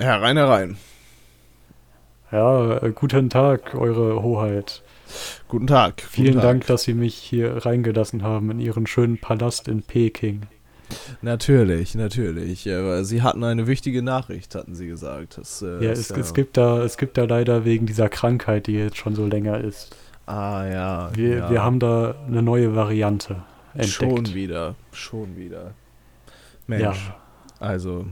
Herein, 0.00 0.36
herein. 0.36 0.76
Ja, 2.30 2.76
äh, 2.78 2.92
guten 2.92 3.30
Tag, 3.30 3.74
Eure 3.74 4.22
Hoheit. 4.22 4.82
Guten 5.48 5.66
Tag. 5.66 6.02
Vielen 6.02 6.34
guten 6.34 6.40
Tag. 6.40 6.50
Dank, 6.50 6.66
dass 6.66 6.82
Sie 6.82 6.94
mich 6.94 7.14
hier 7.16 7.64
reingelassen 7.64 8.22
haben 8.22 8.50
in 8.50 8.60
Ihren 8.60 8.86
schönen 8.86 9.18
Palast 9.18 9.66
in 9.66 9.82
Peking. 9.82 10.42
Natürlich, 11.20 11.94
natürlich. 11.94 12.70
Aber 12.70 13.04
Sie 13.04 13.22
hatten 13.22 13.42
eine 13.42 13.66
wichtige 13.66 14.02
Nachricht, 14.02 14.54
hatten 14.54 14.74
Sie 14.74 14.86
gesagt. 14.86 15.38
Das, 15.38 15.62
äh, 15.62 15.84
Ja, 15.84 15.90
es, 15.90 16.10
es, 16.10 16.32
gibt 16.32 16.56
da, 16.56 16.82
es 16.82 16.96
gibt 16.96 17.18
da 17.18 17.24
leider 17.24 17.64
wegen 17.64 17.86
dieser 17.86 18.08
Krankheit, 18.08 18.66
die 18.66 18.74
jetzt 18.74 18.98
schon 18.98 19.14
so 19.14 19.26
länger 19.26 19.58
ist. 19.60 19.96
Ah, 20.26 20.64
ja. 20.66 21.10
Wir, 21.14 21.36
ja. 21.36 21.50
wir 21.50 21.62
haben 21.64 21.80
da 21.80 22.14
eine 22.26 22.42
neue 22.42 22.76
Variante 22.76 23.42
entdeckt. 23.72 23.92
Schon 23.92 24.34
wieder. 24.34 24.74
Schon 24.92 25.36
wieder. 25.36 25.72
Mensch. 26.66 26.82
Ja. 26.82 26.94
Also, 27.58 28.06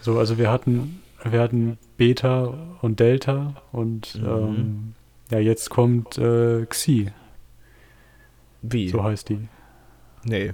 So, 0.00 0.18
also 0.18 0.38
wir 0.38 0.50
hatten, 0.50 1.01
wir 1.24 1.40
hatten 1.40 1.78
Beta 1.96 2.54
und 2.80 3.00
Delta 3.00 3.54
und 3.72 4.14
Mhm. 4.16 4.26
ähm, 4.26 4.94
ja, 5.30 5.38
jetzt 5.38 5.70
kommt 5.70 6.18
äh, 6.18 6.66
Xi, 6.66 7.10
wie? 8.62 8.88
so 8.88 9.02
heißt 9.02 9.28
die. 9.28 9.48
nee. 10.24 10.52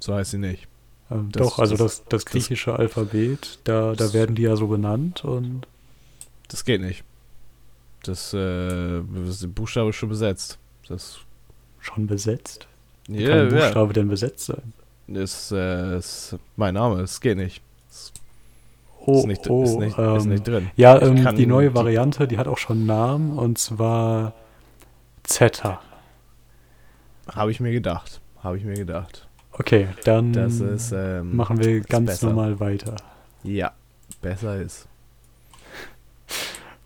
So 0.00 0.14
heißt 0.14 0.30
sie 0.30 0.38
nicht. 0.38 0.68
Ähm, 1.10 1.30
Das- 1.32 1.42
doch, 1.42 1.58
also 1.58 1.76
das- 1.76 2.04
das, 2.04 2.08
das 2.08 2.24
griechische 2.26 2.78
Alphabet, 2.78 3.58
da, 3.64 3.88
da 3.90 3.94
das- 3.94 4.14
werden 4.14 4.36
die 4.36 4.42
ja 4.42 4.54
so 4.54 4.68
benannt 4.68 5.24
und 5.24 5.66
Das 6.48 6.64
geht 6.64 6.80
nicht. 6.80 7.02
Das, 8.04 8.32
äh, 8.32 9.02
das 9.26 9.44
Buchstabe 9.48 9.90
ist 9.90 9.96
schon 9.96 10.08
besetzt. 10.08 10.58
Das, 10.88 11.18
schon 11.80 12.06
besetzt. 12.06 12.68
Wie 13.08 13.22
ja, 13.24 13.30
kann 13.30 13.38
ein. 13.40 13.48
Buchstabe 13.48 13.92
denn 13.92 14.08
besetzt 14.08 14.46
sein? 14.46 14.72
Ist, 15.08 15.50
äh, 15.50 15.98
ist 15.98 16.36
mein 16.56 16.74
Name. 16.74 17.00
Es 17.02 17.20
geht 17.20 17.36
nicht. 17.38 17.60
Ist, 17.90 18.12
Oh, 19.10 19.20
ist, 19.20 19.26
nicht, 19.26 19.48
oh, 19.48 19.62
ist, 19.64 19.78
nicht, 19.78 19.98
ähm, 19.98 20.16
ist 20.16 20.26
nicht 20.26 20.46
drin. 20.46 20.70
Ja, 20.76 21.00
ähm, 21.00 21.34
die 21.34 21.46
neue 21.46 21.74
Variante, 21.74 22.28
die 22.28 22.36
hat 22.36 22.46
auch 22.46 22.58
schon 22.58 22.78
einen 22.78 22.86
Namen 22.86 23.38
und 23.38 23.56
zwar 23.56 24.34
Zeta. 25.22 25.80
Habe 27.34 27.50
ich 27.50 27.58
mir 27.58 27.72
gedacht. 27.72 28.20
Habe 28.42 28.58
ich 28.58 28.64
mir 28.64 28.74
gedacht. 28.74 29.26
Okay, 29.52 29.88
dann 30.04 30.34
Das 30.34 30.60
ist, 30.60 30.92
ähm, 30.92 31.34
machen 31.34 31.58
wir 31.58 31.80
ganz 31.80 32.06
besser. 32.06 32.26
normal 32.28 32.60
weiter. 32.60 32.96
Ja, 33.44 33.72
besser 34.20 34.60
ist. 34.60 34.86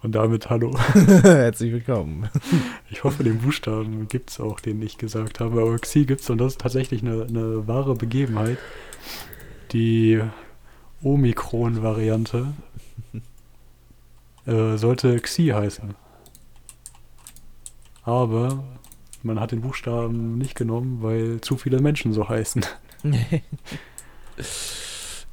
Und 0.03 0.15
damit 0.15 0.49
hallo. 0.49 0.77
Herzlich 1.23 1.73
willkommen. 1.73 2.29
Ich 2.89 3.03
hoffe, 3.03 3.25
den 3.25 3.39
Buchstaben 3.39 4.07
gibt 4.07 4.31
es 4.31 4.39
auch, 4.39 4.61
den 4.61 4.81
ich 4.81 4.97
gesagt 4.97 5.41
habe. 5.41 5.61
Aber 5.61 5.77
Xi 5.79 6.05
gibt 6.05 6.21
es 6.21 6.31
und 6.31 6.39
das 6.39 6.53
ist 6.53 6.61
tatsächlich 6.61 7.03
eine, 7.03 7.25
eine 7.29 7.67
wahre 7.67 7.97
Begebenheit. 7.97 8.59
Die 9.73 10.23
Omikron-Variante 11.03 12.53
äh, 14.47 14.77
sollte 14.77 15.19
Xi 15.21 15.49
heißen. 15.49 15.95
Aber 18.05 18.65
man 19.23 19.39
hat 19.39 19.53
den 19.53 19.61
Buchstaben 19.61 20.39
nicht 20.39 20.55
genommen, 20.55 21.03
weil 21.03 21.41
zu 21.41 21.57
viele 21.57 21.81
Menschen 21.81 22.13
so 22.13 22.29
heißen. 22.29 22.65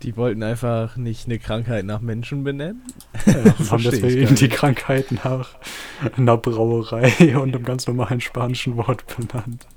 Die 0.02 0.16
wollten 0.16 0.44
einfach 0.44 0.95
nicht 0.95 1.26
eine 1.26 1.39
Krankheit 1.39 1.83
nach 1.83 2.00
Menschen 2.00 2.45
benennen. 2.45 2.83
Ja, 3.26 3.54
und 3.59 3.72
haben 3.72 3.83
deswegen 3.83 4.33
die. 4.33 4.48
Krankheit 4.48 5.11
nach 5.11 5.58
einer 6.16 6.38
Brauerei 6.38 7.38
und 7.38 7.54
einem 7.54 7.66
ganz 7.66 7.86
normalen 7.86 8.22
spanischen 8.22 8.78
Wort 8.78 9.04
benannt. 9.08 9.67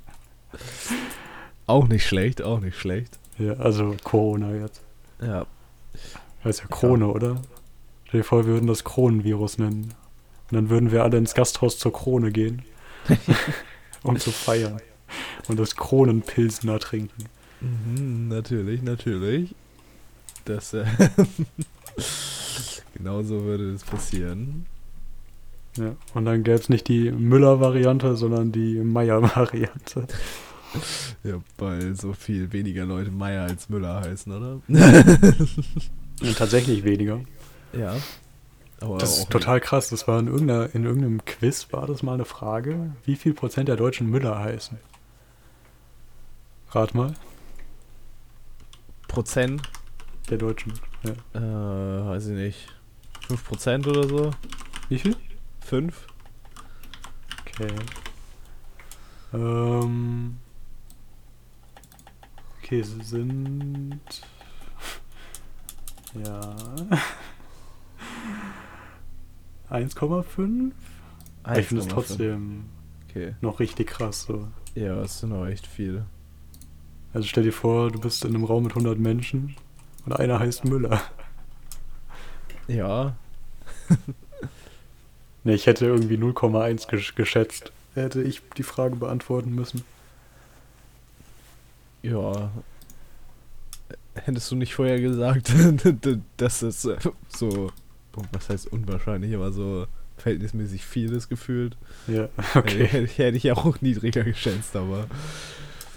Auch 1.66 1.88
nicht 1.88 2.06
schlecht, 2.06 2.40
auch 2.40 2.60
nicht 2.60 2.78
schlecht. 2.78 3.18
Ja, 3.38 3.54
also 3.54 3.96
Corona 4.04 4.54
jetzt. 4.54 4.80
Ja. 5.20 5.46
Heißt 6.44 6.60
ja 6.60 6.66
Krone, 6.66 7.06
oder? 7.08 7.40
Stell 8.06 8.20
dir 8.20 8.24
vor, 8.24 8.46
wir 8.46 8.54
würden 8.54 8.66
das 8.66 8.84
Kronenvirus 8.84 9.58
nennen. 9.58 9.94
Und 10.50 10.56
dann 10.56 10.70
würden 10.70 10.90
wir 10.90 11.02
alle 11.02 11.18
ins 11.18 11.34
Gasthaus 11.34 11.78
zur 11.78 11.92
Krone 11.92 12.30
gehen. 12.30 12.62
um 14.02 14.18
zu 14.18 14.30
feiern. 14.30 14.80
Und 15.48 15.58
das 15.58 15.76
Kronenpilsner 15.76 16.78
trinken. 16.78 17.24
Mhm, 17.60 18.28
natürlich, 18.28 18.82
natürlich. 18.82 19.54
Das, 20.44 20.74
äh, 20.74 20.84
genauso 22.94 23.44
würde 23.44 23.72
es 23.72 23.84
passieren. 23.84 24.66
Ja. 25.76 25.96
Und 26.14 26.24
dann 26.24 26.42
gäbe 26.42 26.58
es 26.58 26.68
nicht 26.68 26.88
die 26.88 27.10
Müller-Variante, 27.10 28.16
sondern 28.16 28.52
die 28.52 28.78
Meier-Variante. 28.80 30.06
Ja, 31.24 31.40
weil 31.58 31.94
so 31.94 32.12
viel 32.12 32.52
weniger 32.52 32.84
Leute 32.84 33.10
Meier 33.10 33.44
als 33.44 33.68
Müller 33.68 34.00
heißen, 34.00 34.32
oder? 34.32 34.60
Ja, 36.20 36.32
tatsächlich 36.34 36.84
weniger. 36.84 37.20
ja. 37.72 37.96
Aber 38.80 38.98
Das 38.98 39.18
ist 39.18 39.30
total 39.30 39.60
krass. 39.60 39.88
Das 39.90 40.08
war 40.08 40.18
in, 40.18 40.26
irgendeiner, 40.26 40.74
in 40.74 40.84
irgendeinem 40.84 41.24
Quiz, 41.24 41.68
war 41.70 41.86
das 41.86 42.02
mal 42.02 42.14
eine 42.14 42.24
Frage, 42.24 42.92
wie 43.04 43.14
viel 43.16 43.32
Prozent 43.32 43.68
der 43.68 43.76
Deutschen 43.76 44.08
Müller 44.10 44.38
heißen? 44.38 44.76
Rat 46.70 46.94
mal, 46.94 47.14
Prozent, 49.08 49.62
der 50.30 50.38
Deutschen. 50.38 50.72
Ja. 51.04 51.12
äh, 51.40 52.06
weiß 52.08 52.26
ich 52.28 52.34
nicht. 52.34 52.68
5% 53.28 53.86
oder 53.88 54.08
so? 54.08 54.30
Wie 54.88 54.98
viel? 54.98 55.16
5? 55.60 56.06
Okay. 57.46 57.68
Ähm. 59.34 60.36
Okay, 62.72 62.80
es 62.80 63.08
sind. 63.10 64.00
Ja. 66.24 66.56
1,5? 69.70 70.72
Aber 71.42 71.58
Ich 71.58 71.66
finde 71.66 71.82
es 71.82 71.88
trotzdem 71.88 72.64
Okay. 73.10 73.34
noch 73.42 73.60
richtig 73.60 73.88
krass 73.88 74.22
so. 74.22 74.48
Ja, 74.74 74.94
das 74.94 75.20
sind 75.20 75.34
auch 75.34 75.44
echt 75.44 75.66
viel. 75.66 76.06
Also 77.12 77.28
stell 77.28 77.42
dir 77.42 77.52
vor, 77.52 77.90
du 77.90 78.00
bist 78.00 78.24
in 78.24 78.34
einem 78.34 78.44
Raum 78.44 78.62
mit 78.62 78.72
100 78.72 78.98
Menschen 78.98 79.54
und 80.06 80.14
einer 80.14 80.38
heißt 80.38 80.64
Müller. 80.64 81.02
Ja, 82.68 83.16
Ne, 85.44 85.52
ich 85.54 85.66
hätte 85.66 85.84
irgendwie 85.84 86.16
0,1 86.16 86.88
gesch 86.88 87.16
geschätzt. 87.16 87.72
Hätte 87.94 88.22
ich 88.22 88.40
die 88.56 88.62
Frage 88.62 88.96
beantworten 88.96 89.54
müssen. 89.54 89.84
Ja. 92.02 92.50
Hättest 94.14 94.50
du 94.50 94.56
nicht 94.56 94.74
vorher 94.74 95.00
gesagt, 95.00 95.52
dass 96.36 96.62
es 96.62 96.84
äh, 96.84 96.98
so, 97.28 97.70
was 98.32 98.48
heißt 98.50 98.70
unwahrscheinlich, 98.72 99.34
aber 99.34 99.52
so 99.52 99.86
verhältnismäßig 100.18 100.84
viel 100.84 101.12
ist 101.12 101.28
gefühlt. 101.28 101.76
Ja, 102.06 102.28
Okay. 102.54 102.86
Hätte, 102.86 103.06
hätte 103.22 103.36
ich 103.36 103.50
auch 103.52 103.80
niedriger 103.80 104.22
geschätzt, 104.22 104.76
aber 104.76 105.06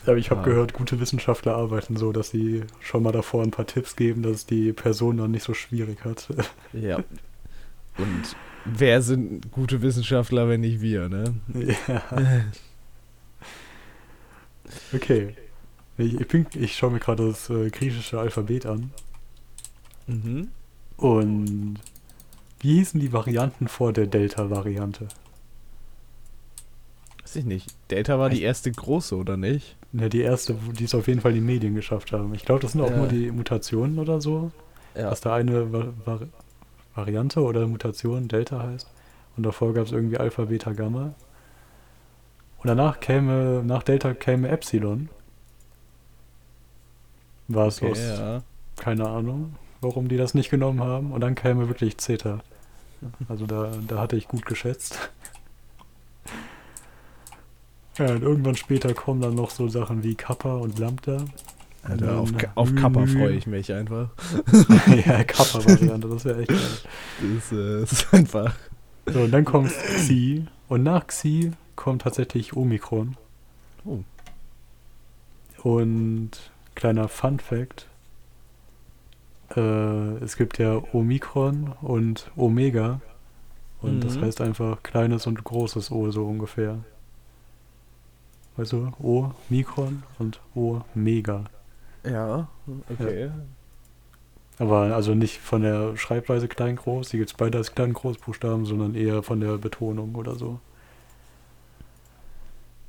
Aber 0.05 0.17
ich 0.17 0.31
habe 0.31 0.41
Ah. 0.41 0.45
gehört, 0.45 0.73
gute 0.73 0.99
Wissenschaftler 0.99 1.55
arbeiten 1.55 1.97
so, 1.97 2.11
dass 2.13 2.29
sie 2.29 2.63
schon 2.79 3.03
mal 3.03 3.11
davor 3.11 3.43
ein 3.43 3.51
paar 3.51 3.67
Tipps 3.67 3.95
geben, 3.95 4.23
dass 4.23 4.45
die 4.45 4.71
Person 4.71 5.17
dann 5.17 5.31
nicht 5.31 5.43
so 5.43 5.53
schwierig 5.53 6.05
hat. 6.05 6.27
ja. 6.73 6.97
Und 7.97 8.35
wer 8.65 9.01
sind 9.01 9.51
gute 9.51 9.81
Wissenschaftler, 9.81 10.47
wenn 10.47 10.61
nicht 10.61 10.79
wir, 10.81 11.09
ne? 11.09 11.33
ja. 11.87 12.01
Okay. 14.93 15.35
Ich, 15.97 16.19
ich, 16.19 16.55
ich 16.55 16.75
schaue 16.75 16.91
mir 16.91 16.99
gerade 16.99 17.27
das 17.27 17.49
äh, 17.49 17.69
griechische 17.69 18.19
Alphabet 18.19 18.65
an. 18.65 18.91
Mhm. 20.07 20.49
Und 20.97 21.75
wie 22.59 22.75
hießen 22.75 22.99
die 22.99 23.13
Varianten 23.13 23.67
vor 23.67 23.93
der 23.93 24.07
Delta-Variante? 24.07 25.07
Weiß 27.21 27.35
ich 27.37 27.45
nicht. 27.45 27.67
Delta 27.91 28.19
war 28.19 28.29
die 28.29 28.41
erste 28.41 28.71
große, 28.71 29.15
oder 29.15 29.37
nicht? 29.37 29.75
Ja, 29.93 30.09
die 30.09 30.21
erste, 30.21 30.55
die 30.77 30.83
es 30.83 30.95
auf 30.95 31.07
jeden 31.07 31.21
Fall 31.21 31.31
in 31.31 31.37
die 31.37 31.41
Medien 31.53 31.75
geschafft 31.75 32.11
haben. 32.11 32.33
Ich 32.33 32.45
glaube, 32.45 32.61
das 32.61 32.73
sind 32.73 32.81
auch 32.81 32.89
Ja. 32.89 32.97
nur 32.97 33.07
die 33.07 33.31
Mutationen 33.31 33.99
oder 33.99 34.21
so. 34.21 34.51
Ja. 34.95 35.09
Dass 35.09 35.21
da 35.21 35.35
eine 35.35 35.71
Va 35.73 35.87
Vari 36.05 36.27
Variante 36.93 37.41
oder 37.41 37.67
Mutation 37.67 38.27
Delta 38.29 38.63
heißt. 38.63 38.87
Und 39.35 39.43
davor 39.45 39.73
gab 39.73 39.85
es 39.85 39.91
irgendwie 39.91 40.17
Alpha, 40.17 40.45
Beta, 40.45 40.71
Gamma. 40.71 41.13
Und 42.59 42.67
danach 42.67 43.01
käme, 43.01 43.63
nach 43.65 43.83
Delta 43.83 44.13
käme 44.13 44.47
Epsilon. 44.47 45.09
War 47.47 47.67
es 47.67 47.81
Okay, 47.81 47.91
aus, 47.91 47.99
ja. 47.99 48.41
keine 48.77 49.07
Ahnung, 49.07 49.55
warum 49.81 50.07
die 50.07 50.17
das 50.17 50.33
nicht 50.33 50.49
genommen 50.49 50.81
haben. 50.81 51.11
Und 51.11 51.21
dann 51.21 51.35
käme 51.35 51.67
wirklich 51.67 51.97
Zeta. 51.97 52.39
Also 53.29 53.45
da, 53.45 53.71
da 53.87 53.99
hatte 53.99 54.15
ich 54.15 54.27
gut 54.27 54.45
geschätzt. 54.45 54.97
Ja, 57.97 58.11
und 58.11 58.23
irgendwann 58.23 58.57
später 58.57 58.93
kommen 58.93 59.21
dann 59.21 59.35
noch 59.35 59.49
so 59.51 59.69
Sachen 59.69 60.03
wie 60.03 60.15
Kappa 60.15 60.55
und 60.57 60.79
Lambda. 60.79 61.23
Alter, 61.81 62.17
auf, 62.17 62.31
auf 62.55 62.75
Kappa 62.75 63.01
Mü. 63.01 63.07
freue 63.07 63.31
ich 63.33 63.47
mich 63.47 63.71
einfach. 63.71 64.09
ja, 65.05 65.23
Kappa-Variante, 65.23 66.07
das 66.09 66.25
wäre 66.25 66.39
echt 66.41 66.49
geil. 66.49 66.59
Das 67.35 67.51
äh, 67.51 67.83
ist 67.83 68.13
einfach. 68.13 68.53
So, 69.05 69.21
und 69.21 69.31
dann 69.31 69.45
kommt 69.45 69.71
Xi. 69.71 70.45
Und 70.67 70.83
nach 70.83 71.07
Xi 71.07 71.51
kommt 71.75 72.01
tatsächlich 72.01 72.55
Omikron. 72.55 73.15
Oh. 73.85 73.99
Und 75.63 76.31
kleiner 76.75 77.07
Fun 77.07 77.39
Fact: 77.39 77.87
Äh, 79.55 80.17
es 80.23 80.37
gibt 80.37 80.57
ja 80.59 80.81
Omikron 80.93 81.73
und 81.81 82.31
Omega. 82.35 83.01
Und 83.81 84.03
das 84.03 84.17
Mhm. 84.17 84.21
heißt 84.21 84.41
einfach 84.41 84.83
kleines 84.83 85.27
und 85.27 85.43
großes 85.43 85.91
O 85.91 86.11
so 86.11 86.25
ungefähr. 86.27 86.79
Weißt 88.57 88.71
du, 88.73 88.91
O 88.99 89.31
Mikron 89.49 90.03
und 90.19 90.41
O 90.55 90.81
Mega. 90.93 91.45
Ja, 92.03 92.47
okay. 92.89 93.31
Aber 94.57 94.93
also 94.95 95.13
nicht 95.15 95.39
von 95.39 95.61
der 95.61 95.97
Schreibweise 95.97 96.47
klein 96.47 96.77
groß, 96.77 97.09
die 97.09 97.17
gibt 97.17 97.29
es 97.31 97.35
beide 97.37 97.57
als 97.57 97.73
kleinen 97.75 97.93
Großbuchstaben, 97.93 98.65
sondern 98.65 98.95
eher 98.95 99.21
von 99.23 99.41
der 99.41 99.57
Betonung 99.57 100.15
oder 100.15 100.35
so. 100.35 100.59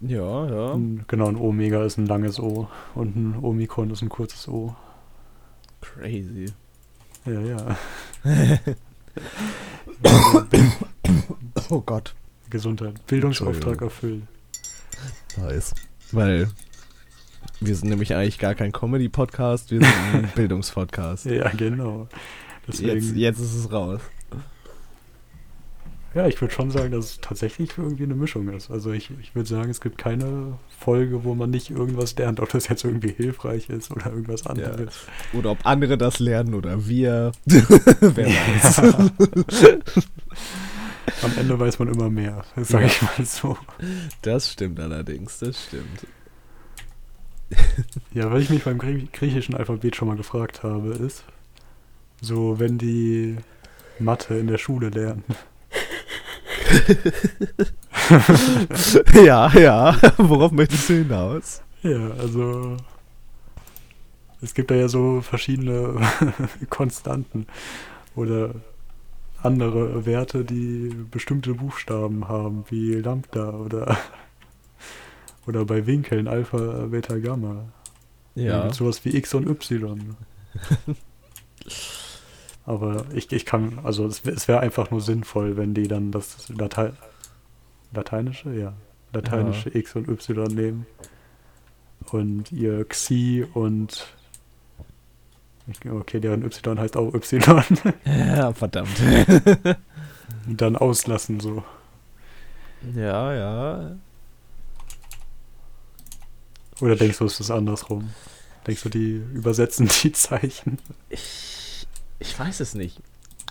Ja, 0.00 0.46
ja. 0.46 0.78
Genau, 1.06 1.28
ein 1.28 1.37
Omega 1.37 1.84
ist 1.84 1.96
ein 1.96 2.06
langes 2.06 2.38
O 2.38 2.69
und 2.94 3.16
ein 3.16 3.37
Omikron 3.43 3.90
ist 3.90 4.02
ein 4.02 4.08
kurzes 4.08 4.46
O. 4.48 4.75
Crazy. 5.81 6.46
Ja, 7.25 7.40
ja. 7.40 7.76
Oh 11.70 11.81
Gott. 11.81 12.14
Gesundheit. 12.50 13.04
Bildungsauftrag 13.06 13.81
erfüllt. 13.81 14.22
Nice. 15.37 15.75
Weil 16.12 16.49
wir 17.60 17.75
sind 17.75 17.88
nämlich 17.88 18.14
eigentlich 18.14 18.38
gar 18.38 18.54
kein 18.54 18.70
Comedy-Podcast, 18.72 19.70
wir 19.70 19.81
sind 19.81 19.92
ein 20.12 20.31
Bildungspodcast. 20.34 21.25
Ja, 21.26 21.49
genau. 21.50 22.08
Deswegen, 22.69 22.94
Jetzt, 22.94 23.16
jetzt 23.16 23.40
ist 23.40 23.54
es 23.54 23.72
raus. 23.72 24.00
Ja, 26.16 26.26
ich 26.26 26.40
würde 26.40 26.54
schon 26.54 26.70
sagen, 26.70 26.92
dass 26.92 27.04
es 27.04 27.20
tatsächlich 27.20 27.76
irgendwie 27.76 28.04
eine 28.04 28.14
Mischung 28.14 28.48
ist. 28.48 28.70
Also 28.70 28.90
ich, 28.90 29.10
ich 29.20 29.34
würde 29.34 29.48
sagen, 29.50 29.68
es 29.70 29.82
gibt 29.82 29.98
keine 29.98 30.58
Folge, 30.78 31.24
wo 31.24 31.34
man 31.34 31.50
nicht 31.50 31.70
irgendwas 31.70 32.16
lernt, 32.16 32.40
ob 32.40 32.48
das 32.48 32.68
jetzt 32.68 32.84
irgendwie 32.84 33.12
hilfreich 33.12 33.68
ist 33.68 33.90
oder 33.90 34.06
irgendwas 34.06 34.46
anderes. 34.46 34.94
Oder 35.34 35.50
ob 35.50 35.58
andere 35.66 35.98
das 35.98 36.18
lernen 36.18 36.54
oder 36.54 36.86
wir. 36.88 37.32
Wer 37.44 38.26
weiß. 38.28 38.78
Am 41.22 41.32
Ende 41.38 41.60
weiß 41.60 41.78
man 41.80 41.88
immer 41.88 42.08
mehr, 42.08 42.44
sage 42.56 42.84
Ja. 42.86 42.90
ich 42.90 43.02
mal 43.02 43.24
so. 43.26 43.58
Das 44.22 44.50
stimmt 44.52 44.80
allerdings, 44.80 45.38
das 45.38 45.66
stimmt. 45.66 46.06
Ja, 48.14 48.32
was 48.32 48.42
ich 48.42 48.50
mich 48.50 48.64
beim 48.64 48.78
Grie 48.78 49.06
griechischen 49.12 49.54
Alphabet 49.54 49.94
schon 49.96 50.08
mal 50.08 50.16
gefragt 50.16 50.62
habe, 50.62 50.94
ist, 50.94 51.24
so 52.22 52.58
wenn 52.58 52.78
die 52.78 53.36
Mathe 53.98 54.38
in 54.38 54.46
der 54.46 54.58
Schule 54.58 54.88
lernen, 54.88 55.22
ja, 59.24 59.50
ja. 59.58 59.96
Worauf 60.16 60.52
möchtest 60.52 60.88
du 60.88 60.94
hinaus? 60.94 61.62
Ja, 61.82 62.10
also 62.18 62.76
es 64.40 64.54
gibt 64.54 64.70
da 64.70 64.74
ja 64.74 64.88
so 64.88 65.20
verschiedene 65.22 66.00
Konstanten 66.70 67.46
oder 68.14 68.54
andere 69.42 70.06
Werte, 70.06 70.44
die 70.44 70.94
bestimmte 71.10 71.54
Buchstaben 71.54 72.28
haben, 72.28 72.64
wie 72.68 72.94
Lambda 72.94 73.50
oder 73.50 73.96
oder 75.46 75.64
bei 75.64 75.86
Winkeln 75.86 76.26
Alpha, 76.28 76.86
Beta, 76.86 77.18
Gamma. 77.18 77.68
Ja. 78.34 78.62
gibt's 78.62 78.78
sowas 78.78 79.04
wie 79.04 79.16
X 79.16 79.34
und 79.34 79.48
Y. 79.48 80.16
Aber 82.66 83.04
ich, 83.14 83.30
ich 83.32 83.46
kann, 83.46 83.78
also 83.84 84.06
es, 84.06 84.24
es 84.26 84.48
wäre 84.48 84.60
einfach 84.60 84.90
nur 84.90 85.00
sinnvoll, 85.00 85.56
wenn 85.56 85.72
die 85.72 85.88
dann 85.88 86.10
das 86.10 86.48
Latei 86.48 86.92
Lateinische, 87.92 88.52
ja, 88.52 88.72
lateinische 89.12 89.76
X 89.76 89.94
und 89.94 90.08
Y 90.08 90.52
nehmen 90.52 90.86
und 92.10 92.50
ihr 92.52 92.84
Xi 92.84 93.46
und 93.54 94.06
okay, 95.88 96.20
deren 96.20 96.42
Y 96.44 96.78
heißt 96.78 96.96
auch 96.96 97.14
Y 97.14 97.40
Ja, 98.04 98.52
verdammt. 98.52 99.00
und 100.46 100.60
dann 100.60 100.76
auslassen 100.76 101.40
so. 101.40 101.62
Ja, 102.94 103.32
ja. 103.32 103.96
Oder 106.80 106.96
denkst 106.96 107.18
du, 107.18 107.24
es 107.24 107.40
ist 107.40 107.50
andersrum? 107.50 108.10
Denkst 108.66 108.82
du, 108.82 108.88
die 108.88 109.22
übersetzen 109.32 109.88
die 110.02 110.12
Zeichen? 110.12 110.78
Ich, 111.08 111.65
ich 112.18 112.38
weiß 112.38 112.60
es 112.60 112.74
nicht. 112.74 113.00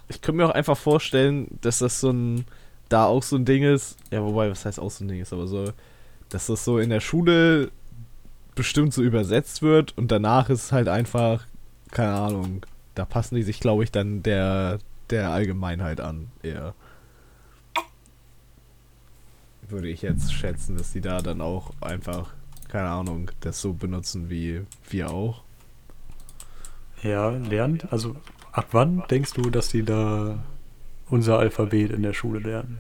Ich 0.08 0.22
könnte 0.22 0.38
mir 0.38 0.48
auch 0.48 0.56
einfach 0.56 0.78
vorstellen, 0.78 1.48
dass 1.62 1.80
das 1.80 2.00
so 2.00 2.12
ein, 2.12 2.46
da 2.90 3.06
auch 3.06 3.24
so 3.24 3.36
ein 3.36 3.46
Ding 3.46 3.64
ist. 3.64 3.98
Ja, 4.12 4.24
wobei, 4.24 4.50
was 4.50 4.66
heißt 4.66 4.80
auch 4.80 4.92
so 4.92 5.04
ein 5.04 5.08
Ding 5.08 5.22
ist, 5.22 5.34
aber 5.34 5.48
so, 5.48 5.72
dass 6.30 6.48
das 6.48 6.64
so 6.66 6.80
in 6.80 6.90
der 6.90 7.00
Schule 7.00 7.72
bestimmt 8.56 8.94
so 8.94 9.02
übersetzt 9.02 9.62
wird 9.62 9.98
und 9.98 10.12
danach 10.12 10.50
ist 10.50 10.72
halt 10.72 10.88
einfach, 10.88 11.46
keine 11.92 12.14
Ahnung, 12.14 12.66
da 12.96 13.06
passen 13.06 13.36
die 13.36 13.44
sich, 13.44 13.60
glaube 13.60 13.84
ich, 13.84 13.92
dann 13.92 14.24
der, 14.24 14.80
der 15.10 15.32
Allgemeinheit 15.32 16.00
an, 16.00 16.32
eher. 16.42 16.74
Würde 19.68 19.90
ich 19.90 20.02
jetzt 20.02 20.32
schätzen, 20.32 20.78
dass 20.78 20.94
die 20.94 21.02
da 21.02 21.22
dann 21.22 21.42
auch 21.42 21.72
einfach, 21.82 22.34
keine 22.70 22.90
Ahnung, 22.90 23.32
das 23.42 23.62
so 23.62 23.74
benutzen 23.74 24.30
wie 24.30 24.62
wir 24.90 25.10
auch. 25.12 25.44
Ja, 27.04 27.30
lernt. 27.30 27.92
Also 27.92 28.16
ab 28.56 28.68
wann 28.72 29.04
denkst 29.10 29.34
du, 29.34 29.50
dass 29.50 29.70
die 29.70 29.84
da 29.84 30.40
unser 31.10 31.38
Alphabet 31.40 31.92
in 31.92 32.02
der 32.04 32.14
Schule 32.14 32.40
lernen? 32.40 32.80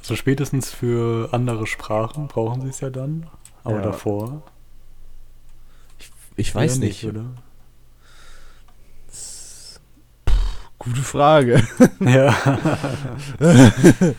Also 0.00 0.16
spätestens 0.16 0.70
für 0.70 1.30
andere 1.32 1.66
Sprachen 1.66 2.28
brauchen 2.28 2.60
sie 2.62 2.68
es 2.68 2.80
ja 2.80 2.90
dann. 2.90 3.26
Aber 3.64 3.76
Ja. 3.76 3.82
davor? 3.82 4.42
Ich 6.36 6.54
eher 6.54 6.54
oder? 7.04 7.24
Gute 10.78 11.00
Frage. 11.02 11.66
Ja. 12.00 12.36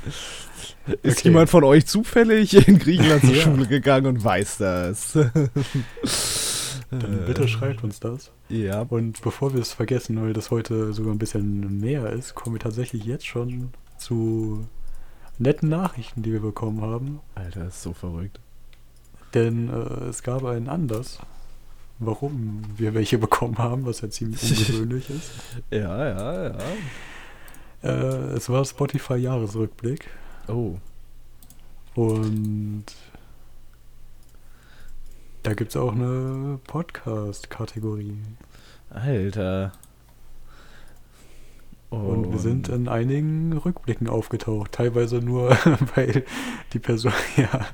Ist 1.02 1.20
Okay. 1.20 1.30
jemand 1.30 1.50
von 1.50 1.64
euch 1.64 1.88
zufällig 1.88 2.68
in 2.68 2.78
Griechenland 2.80 3.24
zur. 3.24 3.36
Schule 3.36 3.68
gegangen 3.68 4.06
und 4.08 4.24
weiß 4.24 4.58
das? 4.58 5.18
Dann 7.00 7.26
bitte 7.26 7.48
schreibt 7.48 7.84
uns 7.84 8.00
das. 8.00 8.32
Ja, 8.50 8.82
Und 8.82 9.22
bevor 9.22 9.54
wir 9.54 9.62
es 9.62 9.74
vergessen, 9.74 10.22
weil 10.22 10.34
das 10.34 10.52
heute 10.52 10.94
sogar 10.94 11.14
ein 11.14 11.18
bisschen 11.20 11.80
mehr 11.80 12.12
ist, 12.12 12.36
kommen 12.36 12.56
wir 12.56 12.60
tatsächlich 12.60 13.04
jetzt 13.06 13.26
schon 13.26 13.70
zu 13.98 14.68
netten 15.38 15.70
Nachrichten, 15.70 16.22
die 16.24 16.32
wir 16.34 16.42
bekommen 16.42 16.82
haben. 16.82 17.20
Alter, 17.36 17.68
ist 17.68 17.82
so 17.82 17.94
verrückt. 17.94 18.40
Denn 19.34 19.70
äh, 19.70 20.06
es 20.06 20.24
gab 20.24 20.44
einen 20.46 20.70
Anlass, 20.70 21.20
warum 22.00 22.64
wir 22.78 22.94
welche 22.94 23.18
bekommen 23.28 23.58
haben, 23.58 23.86
was 23.86 24.02
ja 24.02 24.10
ziemlich 24.10 24.42
ungewöhnlich 24.44 25.10
ist. 25.10 25.32
Ja, 25.72 26.08
ja, 26.08 26.44
ja. 26.50 26.56
Äh, 27.84 28.34
es 28.36 28.50
war 28.50 28.64
Spotify 28.66 29.16
Jahresrückblick 29.16 30.08
Oh. 30.48 30.78
und 31.96 32.86
da 35.46 35.54
gibt 35.54 35.70
es 35.70 35.78
auch 35.78 35.94
eine 35.94 36.60
Podcast-Kategorie. 36.66 38.18
Alter. 38.90 39.74
Und 41.92 42.32
wir 42.32 42.40
sind 42.40 42.68
in 42.68 42.88
einigen 42.88 43.54
Rückblicken 43.54 44.10
aufgetaucht. 44.10 44.72
Teilweise 44.72 45.18
nur, 45.18 45.52
weil 45.96 46.26
die 46.74 46.80
Person, 46.80 47.14
ja. 47.38 47.68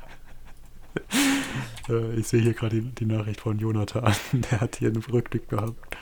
Äh, 1.88 2.14
ich 2.16 2.28
sehe 2.28 2.42
hier 2.42 2.54
gerade 2.54 2.82
die, 2.82 2.90
die 2.90 3.06
Nachricht 3.06 3.40
von 3.40 3.58
Jonathan. 3.58 4.14
Der 4.52 4.60
hat 4.60 4.76
hier 4.76 4.90
einen 4.90 5.02
Rückblick 5.02 5.48
gehabt. 5.48 5.96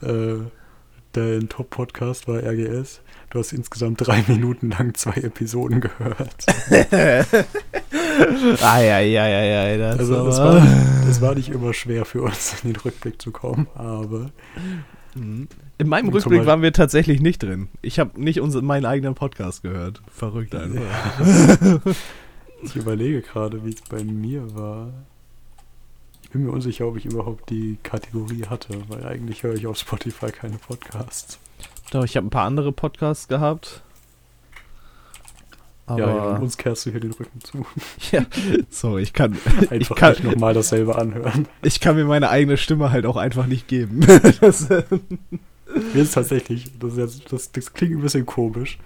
Äh, 0.00 0.36
dein 1.12 1.50
Top-Podcast 1.50 2.28
war 2.28 2.42
RGS. 2.42 3.02
Du 3.28 3.38
hast 3.38 3.52
insgesamt 3.52 4.06
drei 4.06 4.24
Minuten 4.26 4.70
lang 4.70 4.94
zwei 4.94 5.20
Episoden 5.20 5.82
gehört. 5.82 6.46
Eieieiei, 8.62 9.76
das 9.78 9.98
Also 9.98 10.26
es 10.28 10.38
aber- 10.38 10.54
war, 10.56 10.66
es 11.08 11.20
war 11.20 11.34
nicht 11.34 11.48
immer 11.50 11.72
schwer 11.74 12.04
für 12.04 12.22
uns, 12.22 12.56
in 12.62 12.72
den 12.72 12.80
Rückblick 12.80 13.20
zu 13.20 13.30
kommen, 13.30 13.66
aber 13.74 14.30
Mhm. 15.16 15.48
In 15.78 15.88
meinem 15.88 16.10
Rückblick 16.10 16.46
waren 16.46 16.62
wir 16.62 16.72
tatsächlich 16.72 17.20
nicht 17.20 17.42
drin. 17.42 17.66
Ich 17.82 17.98
habe 17.98 18.20
nicht 18.20 18.40
unseren, 18.40 18.64
meinen 18.64 18.86
eigenen 18.86 19.16
Podcast 19.16 19.62
gehört. 19.62 20.00
Verrückt 20.08 20.54
einfach. 20.54 20.80
ich 22.62 22.76
überlege 22.76 23.20
gerade, 23.22 23.64
wie 23.64 23.70
es 23.70 23.80
bei 23.82 24.04
mir 24.04 24.54
war. 24.54 24.92
Ich 26.22 26.30
bin 26.30 26.44
mir 26.44 26.52
unsicher, 26.52 26.86
ob 26.86 26.96
ich 26.96 27.06
überhaupt 27.06 27.50
die 27.50 27.76
Kategorie 27.82 28.44
hatte, 28.48 28.76
weil 28.88 29.04
eigentlich 29.04 29.42
höre 29.42 29.54
ich 29.54 29.66
auf 29.66 29.78
Spotify 29.78 30.30
keine 30.30 30.58
Podcasts. 30.58 31.40
Doch, 31.90 32.04
ich 32.04 32.16
habe 32.16 32.28
ein 32.28 32.30
paar 32.30 32.44
andere 32.46 32.70
Podcasts 32.70 33.26
gehabt. 33.26 33.82
Aber, 35.90 36.00
Ja, 36.00 36.36
uns 36.36 36.56
kehrst 36.56 36.86
du 36.86 36.90
hier 36.92 37.00
den 37.00 37.12
Rücken 37.12 37.40
zu. 37.40 37.66
ja, 38.12 38.24
sorry, 38.68 39.02
ich 39.02 39.12
kann, 39.12 39.36
ich 39.62 39.70
Einfach 39.72 39.96
kann, 39.96 40.12
nicht 40.12 40.22
nochmal 40.22 40.54
dasselbe 40.54 40.96
anhören. 40.96 41.48
ich 41.62 41.80
kann 41.80 41.96
mir 41.96 42.04
meine 42.04 42.30
eigene 42.30 42.56
Stimme 42.56 42.92
halt 42.92 43.06
auch 43.06 43.16
einfach 43.16 43.46
nicht 43.46 43.66
geben. 43.66 44.00
das, 44.40 44.68
Mir 44.68 46.02
ist 46.02 46.14
tatsächlich, 46.14 46.70
das, 46.78 46.96
ist 46.96 47.32
das, 47.32 47.50
das 47.50 47.72
klingt 47.72 47.96
ein 47.96 48.02
bisschen 48.02 48.24
komisch. 48.24 48.78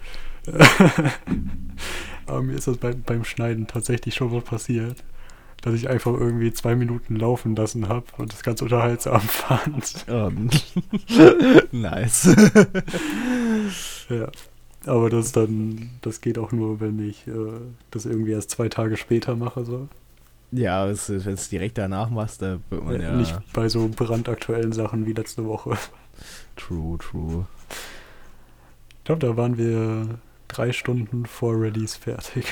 Aber 2.25 2.41
mir 2.41 2.53
ist 2.53 2.67
das 2.67 2.77
beim, 2.77 3.03
beim 3.03 3.23
Schneiden 3.23 3.67
tatsächlich 3.67 4.15
schon 4.15 4.31
mal 4.31 4.41
passiert, 4.41 5.03
dass 5.61 5.75
ich 5.75 5.89
einfach 5.89 6.13
irgendwie 6.13 6.51
zwei 6.53 6.75
Minuten 6.75 7.17
laufen 7.17 7.55
lassen 7.55 7.87
habe 7.87 8.05
und 8.17 8.33
das 8.33 8.41
ganz 8.41 8.63
unterhaltsam 8.63 9.21
fand. 9.21 10.05
Um, 10.07 10.49
nice. 11.71 12.35
ja. 14.09 14.27
Aber 14.85 15.09
das 15.09 15.31
dann, 15.31 15.89
das 16.01 16.21
geht 16.21 16.37
auch 16.37 16.51
nur, 16.51 16.79
wenn 16.79 16.99
ich 16.99 17.27
äh, 17.27 17.31
das 17.91 18.05
irgendwie 18.05 18.31
erst 18.31 18.51
zwei 18.51 18.69
Tage 18.69 18.97
später 18.97 19.35
mache. 19.35 19.65
So. 19.65 19.87
Ja, 20.51 20.87
wenn 20.87 20.95
du 21.23 21.31
es 21.31 21.49
direkt 21.49 21.77
danach 21.77 22.09
machst, 22.09 22.41
da 22.41 22.59
wird 22.69 22.83
man 22.83 23.01
ja. 23.01 23.15
Nicht 23.15 23.35
bei 23.53 23.67
so 23.67 23.89
brandaktuellen 23.89 24.73
Sachen 24.73 25.05
wie 25.05 25.13
letzte 25.13 25.45
Woche. 25.45 25.77
True, 26.55 26.97
true. 26.97 27.45
Ich 28.99 29.03
glaube, 29.05 29.25
da 29.25 29.37
waren 29.37 29.57
wir 29.57 30.19
drei 30.47 30.71
Stunden 30.71 31.25
vor 31.25 31.59
Release 31.59 31.99
fertig. 31.99 32.45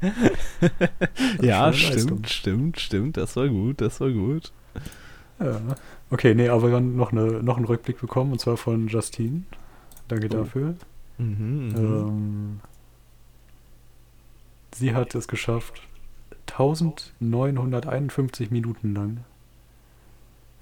ja, 1.42 1.72
stimmt, 1.72 2.28
stimmt, 2.30 2.80
stimmt. 2.80 3.16
Das 3.16 3.34
war 3.36 3.48
gut, 3.48 3.80
das 3.80 4.00
war 4.00 4.10
gut. 4.10 4.52
Ja. 5.40 5.60
Okay, 6.10 6.34
nee, 6.34 6.48
aber 6.48 6.68
wir 6.68 6.76
haben 6.76 6.96
noch, 6.96 7.12
eine, 7.12 7.42
noch 7.42 7.56
einen 7.56 7.66
Rückblick 7.66 8.00
bekommen 8.00 8.32
und 8.32 8.40
zwar 8.40 8.56
von 8.56 8.88
Justine. 8.88 9.42
Danke 10.08 10.26
oh. 10.26 10.38
dafür. 10.38 10.74
Mhm, 11.18 11.68
mhm, 11.68 11.76
ähm, 11.76 12.60
sie 14.74 14.94
hat 14.94 15.14
es 15.14 15.28
geschafft, 15.28 15.82
1951 16.46 18.50
Minuten 18.50 18.94
lang 18.94 19.24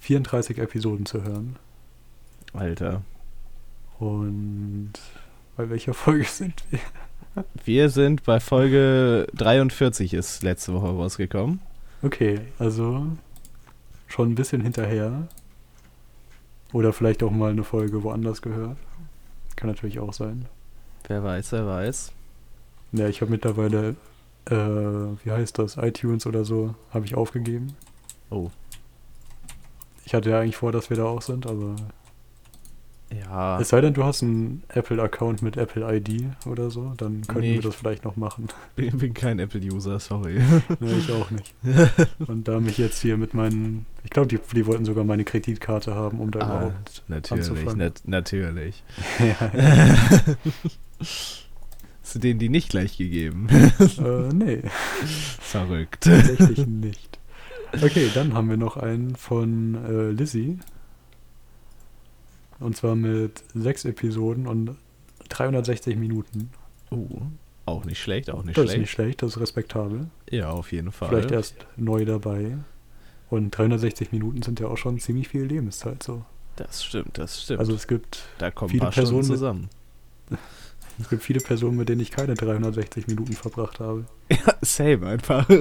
34 0.00 0.58
Episoden 0.58 1.06
zu 1.06 1.22
hören. 1.24 1.56
Alter. 2.52 3.02
Und 3.98 4.92
bei 5.56 5.70
welcher 5.70 5.94
Folge 5.94 6.24
sind 6.28 6.62
wir? 6.70 6.80
Wir 7.64 7.90
sind 7.90 8.24
bei 8.24 8.40
Folge 8.40 9.26
43, 9.34 10.14
ist 10.14 10.42
letzte 10.42 10.72
Woche 10.72 10.86
rausgekommen. 10.86 11.60
Okay, 12.02 12.40
also 12.58 13.06
schon 14.06 14.30
ein 14.30 14.34
bisschen 14.34 14.62
hinterher. 14.62 15.28
Oder 16.72 16.92
vielleicht 16.92 17.22
auch 17.22 17.30
mal 17.30 17.50
eine 17.50 17.64
Folge 17.64 18.02
woanders 18.02 18.42
gehört. 18.42 18.76
Kann 19.56 19.70
natürlich 19.70 19.98
auch 19.98 20.12
sein. 20.12 20.46
Wer 21.08 21.24
weiß, 21.24 21.52
wer 21.52 21.66
weiß. 21.66 22.12
Ja, 22.92 23.08
ich 23.08 23.20
habe 23.20 23.30
mittlerweile, 23.30 23.96
äh, 24.46 24.54
wie 24.54 25.30
heißt 25.30 25.58
das, 25.58 25.76
iTunes 25.76 26.26
oder 26.26 26.44
so, 26.44 26.74
habe 26.90 27.06
ich 27.06 27.14
aufgegeben. 27.14 27.74
Oh. 28.30 28.50
Ich 30.04 30.14
hatte 30.14 30.30
ja 30.30 30.40
eigentlich 30.40 30.56
vor, 30.56 30.72
dass 30.72 30.90
wir 30.90 30.96
da 30.96 31.04
auch 31.04 31.22
sind, 31.22 31.46
aber 31.46 31.74
ja. 33.14 33.60
Es 33.60 33.68
sei 33.68 33.80
denn, 33.80 33.94
du 33.94 34.04
hast 34.04 34.22
einen 34.22 34.64
Apple-Account 34.68 35.40
mit 35.42 35.56
Apple 35.56 35.96
ID 35.96 36.24
oder 36.44 36.70
so, 36.70 36.92
dann 36.96 37.22
könnten 37.22 37.40
nee, 37.40 37.54
wir 37.54 37.62
das 37.62 37.76
vielleicht 37.76 38.04
noch 38.04 38.16
machen. 38.16 38.48
Ich 38.76 38.96
bin 38.96 39.14
kein 39.14 39.38
Apple-User, 39.38 39.98
sorry. 40.00 40.40
nee, 40.80 40.92
ich 40.98 41.10
auch 41.12 41.30
nicht. 41.30 41.54
Und 42.26 42.48
da 42.48 42.60
mich 42.60 42.78
jetzt 42.78 43.00
hier 43.00 43.16
mit 43.16 43.32
meinen, 43.32 43.86
ich 44.04 44.10
glaube, 44.10 44.28
die, 44.28 44.38
die 44.54 44.66
wollten 44.66 44.84
sogar 44.84 45.04
meine 45.04 45.24
Kreditkarte 45.24 45.94
haben, 45.94 46.20
um 46.20 46.30
da 46.30 46.40
ah, 46.40 46.44
überhaupt 46.44 47.04
natürlich, 47.08 47.48
anzufangen. 47.48 47.78
Nat 47.78 48.02
natürlich. 48.04 48.82
ja. 49.18 49.50
Hast 50.98 52.14
du 52.14 52.18
denen 52.18 52.38
die 52.38 52.48
nicht 52.48 52.70
gleich 52.70 52.96
gegeben? 52.96 53.48
äh, 53.48 54.34
nee. 54.34 54.62
Verrückt. 55.40 56.04
Tatsächlich 56.04 56.66
nicht. 56.66 57.18
Okay, 57.82 58.10
dann 58.14 58.34
haben 58.34 58.48
wir 58.48 58.56
noch 58.56 58.76
einen 58.76 59.16
von 59.16 59.74
äh, 59.84 60.10
Lizzie. 60.10 60.58
Und 62.58 62.76
zwar 62.76 62.96
mit 62.96 63.42
sechs 63.54 63.84
Episoden 63.84 64.46
und 64.46 64.76
360 65.28 65.96
Minuten. 65.96 66.50
Oh, 66.90 67.22
auch 67.66 67.84
nicht 67.84 68.00
schlecht, 68.00 68.30
auch 68.30 68.44
nicht 68.44 68.56
das 68.56 68.64
schlecht. 68.64 68.68
Das 68.68 68.74
ist 68.74 68.80
nicht 68.80 68.90
schlecht, 68.90 69.22
das 69.22 69.30
ist 69.32 69.40
respektabel. 69.40 70.06
Ja, 70.30 70.50
auf 70.50 70.72
jeden 70.72 70.92
Fall. 70.92 71.08
Vielleicht 71.08 71.32
erst 71.32 71.56
neu 71.76 72.04
dabei. 72.04 72.58
Und 73.28 73.50
360 73.50 74.12
Minuten 74.12 74.42
sind 74.42 74.60
ja 74.60 74.68
auch 74.68 74.76
schon 74.76 75.00
ziemlich 75.00 75.28
viel 75.28 75.42
Lebenszeit 75.42 76.02
so. 76.02 76.24
Das 76.54 76.84
stimmt, 76.84 77.18
das 77.18 77.42
stimmt. 77.42 77.58
Also 77.58 77.74
es 77.74 77.88
gibt 77.88 78.22
da 78.38 78.52
kommen 78.52 78.70
viele 78.70 78.88
Personen 78.88 79.24
zusammen. 79.24 79.68
Mit, 80.30 80.38
es 81.00 81.08
gibt 81.08 81.24
viele 81.24 81.40
Personen, 81.40 81.76
mit 81.76 81.88
denen 81.88 82.00
ich 82.00 82.12
keine 82.12 82.34
360 82.34 83.08
Minuten 83.08 83.32
verbracht 83.32 83.80
habe. 83.80 84.06
Ja, 84.30 84.54
same 84.60 85.06
einfach. 85.06 85.48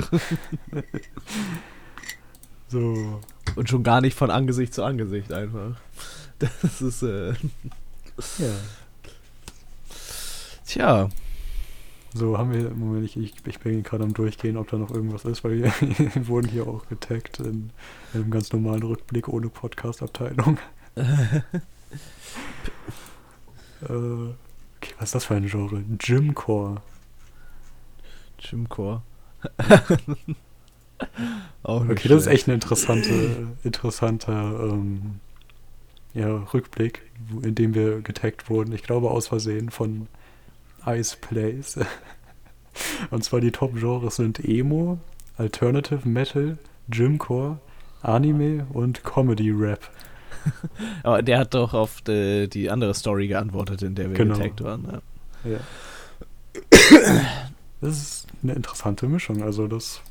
so. 2.67 3.21
Und 3.55 3.69
schon 3.69 3.83
gar 3.83 4.01
nicht 4.01 4.17
von 4.17 4.31
Angesicht 4.31 4.73
zu 4.73 4.83
Angesicht 4.83 5.31
einfach. 5.31 5.79
Das 6.61 6.81
ist, 6.81 7.03
äh. 7.03 7.33
Ja. 8.37 8.55
Tja. 10.65 11.09
So, 12.13 12.37
haben 12.37 12.53
wir, 12.53 12.69
Moment, 12.71 13.05
ich, 13.05 13.17
ich, 13.17 13.33
ich 13.45 13.59
bin 13.59 13.83
gerade 13.83 14.05
am 14.05 14.13
Durchgehen, 14.13 14.55
ob 14.55 14.69
da 14.69 14.77
noch 14.77 14.89
irgendwas 14.89 15.25
ist, 15.25 15.43
weil 15.43 15.63
wir, 15.63 15.73
wir 15.81 16.27
wurden 16.29 16.47
hier 16.47 16.65
auch 16.65 16.87
getaggt 16.87 17.39
in, 17.39 17.71
in, 18.13 18.21
einem 18.21 18.31
ganz 18.31 18.53
normalen 18.53 18.83
Rückblick 18.83 19.27
ohne 19.27 19.49
Podcast-Abteilung. 19.49 20.57
äh, 20.95 21.03
okay, 23.81 24.93
was 24.97 25.09
ist 25.09 25.15
das 25.15 25.25
für 25.25 25.35
ein 25.35 25.47
Genre? 25.47 25.83
Gymcore. 25.97 26.81
Gymcore. 28.37 29.01
okay, 31.63 32.07
das 32.07 32.21
ist 32.21 32.27
echt 32.27 32.47
ein 32.47 32.53
interessante, 32.53 33.47
interessanter 33.63 34.69
ähm, 34.71 35.19
ja, 36.15 36.37
Rückblick, 36.53 37.01
in 37.43 37.53
dem 37.53 37.75
wir 37.75 38.01
getaggt 38.01 38.49
wurden. 38.49 38.73
Ich 38.73 38.83
glaube 38.83 39.11
aus 39.11 39.27
Versehen 39.27 39.69
von 39.69 40.07
Ice 40.85 41.17
Plays. 41.19 41.77
Und 43.11 43.23
zwar 43.23 43.41
die 43.41 43.51
Top-Genres 43.51 44.15
sind 44.15 44.39
Emo, 44.39 44.97
Alternative 45.37 46.07
Metal, 46.07 46.57
Gymcore, 46.89 47.59
Anime 48.01 48.65
und 48.73 49.03
Comedy 49.03 49.51
Rap. 49.51 49.89
Aber 51.03 51.21
der 51.21 51.39
hat 51.39 51.53
doch 51.53 51.73
auf 51.73 52.01
die, 52.01 52.49
die, 52.49 52.69
andere 52.69 52.93
Story 52.93 53.27
geantwortet, 53.27 53.81
in 53.81 53.95
der 53.95 54.09
wir 54.09 54.17
genau. 54.17 54.35
getaggt 54.35 54.63
waren. 54.63 55.01
Ja. 55.43 55.51
ja. 55.51 57.21
Das 57.81 57.97
ist 57.97 58.27
eine 58.41 58.53
interessante 58.53 59.05
Mischung, 59.05 59.43
also 59.43 59.67
das 59.67 60.01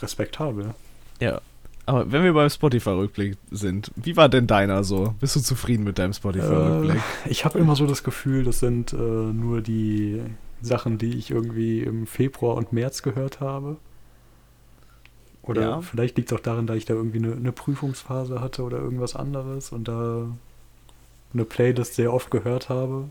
respektabel. 0.00 0.74
Ja, 1.20 1.40
aber 1.86 2.10
wenn 2.10 2.24
wir 2.24 2.32
beim 2.32 2.48
Spotify-Rückblick 2.48 3.36
sind, 3.50 3.90
wie 3.96 4.16
war 4.16 4.28
denn 4.28 4.46
deiner 4.46 4.84
so? 4.84 5.14
Bist 5.20 5.36
du 5.36 5.40
zufrieden 5.40 5.84
mit 5.84 5.98
deinem 5.98 6.12
Spotify-Rückblick? 6.12 6.96
Äh, 6.96 7.30
ich 7.30 7.44
habe 7.44 7.58
immer 7.58 7.76
so 7.76 7.86
das 7.86 8.02
Gefühl, 8.02 8.44
das 8.44 8.60
sind 8.60 8.92
äh, 8.92 8.96
nur 8.96 9.60
die 9.60 10.22
Sachen, 10.62 10.98
die 10.98 11.16
ich 11.18 11.30
irgendwie 11.30 11.80
im 11.80 12.06
Februar 12.06 12.56
und 12.56 12.72
März 12.72 13.02
gehört 13.02 13.40
habe. 13.40 13.76
Oder 15.42 15.60
ja. 15.60 15.80
vielleicht 15.82 16.16
liegt 16.16 16.32
es 16.32 16.38
auch 16.38 16.42
daran, 16.42 16.66
dass 16.66 16.76
ich 16.76 16.86
da 16.86 16.94
irgendwie 16.94 17.18
eine, 17.18 17.32
eine 17.32 17.52
Prüfungsphase 17.52 18.40
hatte 18.40 18.62
oder 18.62 18.78
irgendwas 18.78 19.14
anderes 19.14 19.72
und 19.72 19.88
da 19.88 20.26
eine 21.34 21.44
Playlist 21.44 21.94
sehr 21.94 22.14
oft 22.14 22.30
gehört 22.30 22.70
habe. 22.70 23.08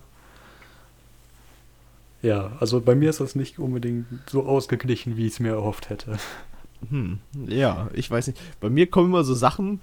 Ja, 2.23 2.53
also 2.59 2.79
bei 2.79 2.95
mir 2.95 3.09
ist 3.09 3.19
das 3.19 3.35
nicht 3.35 3.59
unbedingt 3.59 4.07
so 4.27 4.45
ausgeglichen, 4.45 5.17
wie 5.17 5.27
ich 5.27 5.33
es 5.33 5.39
mir 5.39 5.51
erhofft 5.51 5.89
hätte. 5.89 6.17
Hm, 6.89 7.19
ja, 7.47 7.89
ich 7.93 8.09
weiß 8.09 8.27
nicht. 8.27 8.39
Bei 8.59 8.69
mir 8.69 8.87
kommen 8.87 9.09
immer 9.09 9.23
so 9.23 9.33
Sachen 9.33 9.79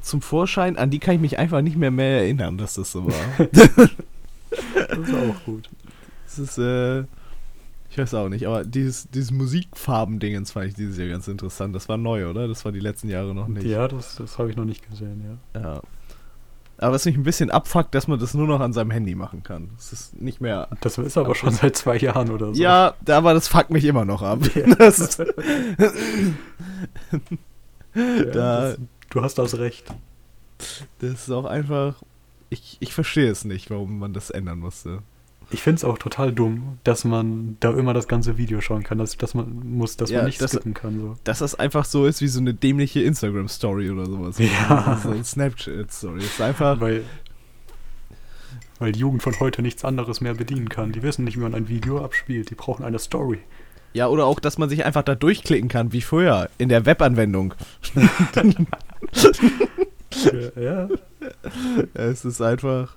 zum 0.00 0.22
Vorschein, 0.22 0.76
an 0.76 0.90
die 0.90 0.98
kann 0.98 1.16
ich 1.16 1.20
mich 1.20 1.38
einfach 1.38 1.62
nicht 1.62 1.76
mehr 1.76 1.90
mehr 1.90 2.20
erinnern, 2.22 2.58
dass 2.58 2.74
das 2.74 2.92
so 2.92 3.06
war. 3.06 3.46
das 3.52 4.98
ist 4.98 5.14
auch 5.14 5.44
gut. 5.44 5.68
Das 6.24 6.38
ist, 6.38 6.58
äh, 6.58 7.00
ich 7.90 7.98
weiß 7.98 8.14
auch 8.14 8.28
nicht, 8.28 8.46
aber 8.46 8.64
dieses, 8.64 9.10
dieses 9.10 9.30
Musikfarben-Dingens 9.30 10.52
fand 10.52 10.68
ich 10.68 10.74
dieses 10.74 10.96
Jahr 10.96 11.08
ganz 11.08 11.28
interessant. 11.28 11.74
Das 11.74 11.88
war 11.88 11.96
neu, 11.96 12.28
oder? 12.28 12.48
Das 12.48 12.64
war 12.64 12.72
die 12.72 12.80
letzten 12.80 13.08
Jahre 13.08 13.34
noch 13.34 13.48
nicht. 13.48 13.66
Ja, 13.66 13.88
das, 13.88 14.16
das 14.16 14.38
habe 14.38 14.50
ich 14.50 14.56
noch 14.56 14.64
nicht 14.64 14.88
gesehen, 14.88 15.38
ja. 15.54 15.60
Ja. 15.60 15.82
Aber 16.80 16.96
es 16.96 17.02
ist 17.02 17.06
mich 17.06 17.16
ein 17.16 17.24
bisschen 17.24 17.50
abfuckt, 17.50 17.94
dass 17.94 18.08
man 18.08 18.18
das 18.18 18.32
nur 18.32 18.46
noch 18.46 18.60
an 18.60 18.72
seinem 18.72 18.90
Handy 18.90 19.14
machen 19.14 19.42
kann. 19.42 19.68
Das 19.76 19.92
ist 19.92 20.18
nicht 20.20 20.40
mehr. 20.40 20.68
Das 20.80 20.96
ist 20.96 21.18
aber 21.18 21.34
schon 21.34 21.52
seit 21.52 21.76
zwei 21.76 21.98
Jahren 21.98 22.30
oder 22.30 22.54
so. 22.54 22.62
Ja, 22.62 22.94
aber 23.06 23.34
das 23.34 23.48
fuckt 23.48 23.70
mich 23.70 23.84
immer 23.84 24.06
noch 24.06 24.22
ab. 24.22 24.38
Ja. 24.54 24.66
ja, 27.94 28.24
da, 28.24 28.24
das, 28.32 28.78
du 29.10 29.22
hast 29.22 29.38
das 29.38 29.58
recht. 29.58 29.84
Das 31.00 31.10
ist 31.10 31.30
auch 31.30 31.44
einfach. 31.44 32.02
Ich, 32.48 32.78
ich 32.80 32.94
verstehe 32.94 33.30
es 33.30 33.44
nicht, 33.44 33.70
warum 33.70 33.98
man 33.98 34.14
das 34.14 34.30
ändern 34.30 34.60
musste. 34.60 35.02
Ich 35.52 35.62
finde 35.62 35.78
es 35.78 35.84
auch 35.84 35.98
total 35.98 36.32
dumm, 36.32 36.78
dass 36.84 37.04
man 37.04 37.56
da 37.60 37.72
immer 37.72 37.92
das 37.92 38.06
ganze 38.06 38.38
Video 38.38 38.60
schauen 38.60 38.84
kann, 38.84 38.98
dass, 38.98 39.16
dass 39.16 39.34
man 39.34 39.60
muss, 39.64 39.96
dass 39.96 40.10
ja, 40.10 40.18
man 40.18 40.26
nicht 40.26 40.40
das, 40.40 40.52
skippen 40.52 40.74
kann. 40.74 41.00
So. 41.00 41.16
Dass 41.24 41.40
das 41.40 41.56
einfach 41.56 41.84
so 41.84 42.06
ist 42.06 42.20
wie 42.20 42.28
so 42.28 42.38
eine 42.38 42.54
dämliche 42.54 43.00
Instagram-Story 43.02 43.90
oder 43.90 44.06
sowas. 44.06 44.38
Ja. 44.38 45.00
So 45.02 45.10
eine 45.10 45.24
Snapchat-Story. 45.24 46.20
Ist 46.20 46.40
einfach. 46.40 46.80
Weil, 46.80 47.02
weil 48.78 48.92
die 48.92 49.00
Jugend 49.00 49.24
von 49.24 49.38
heute 49.40 49.60
nichts 49.62 49.84
anderes 49.84 50.20
mehr 50.20 50.34
bedienen 50.34 50.68
kann. 50.68 50.92
Die 50.92 51.02
wissen 51.02 51.24
nicht, 51.24 51.36
wie 51.36 51.42
man 51.42 51.54
ein 51.54 51.68
Video 51.68 52.04
abspielt. 52.04 52.50
Die 52.50 52.54
brauchen 52.54 52.84
eine 52.84 53.00
Story. 53.00 53.40
Ja, 53.92 54.06
oder 54.06 54.26
auch, 54.26 54.38
dass 54.38 54.56
man 54.56 54.68
sich 54.68 54.84
einfach 54.84 55.02
da 55.02 55.16
durchklicken 55.16 55.68
kann, 55.68 55.92
wie 55.92 56.00
früher, 56.00 56.48
in 56.58 56.68
der 56.68 56.86
Webanwendung. 56.86 57.54
ja. 60.22 60.60
ja. 60.60 60.88
Es 61.94 62.24
ist 62.24 62.40
einfach. 62.40 62.96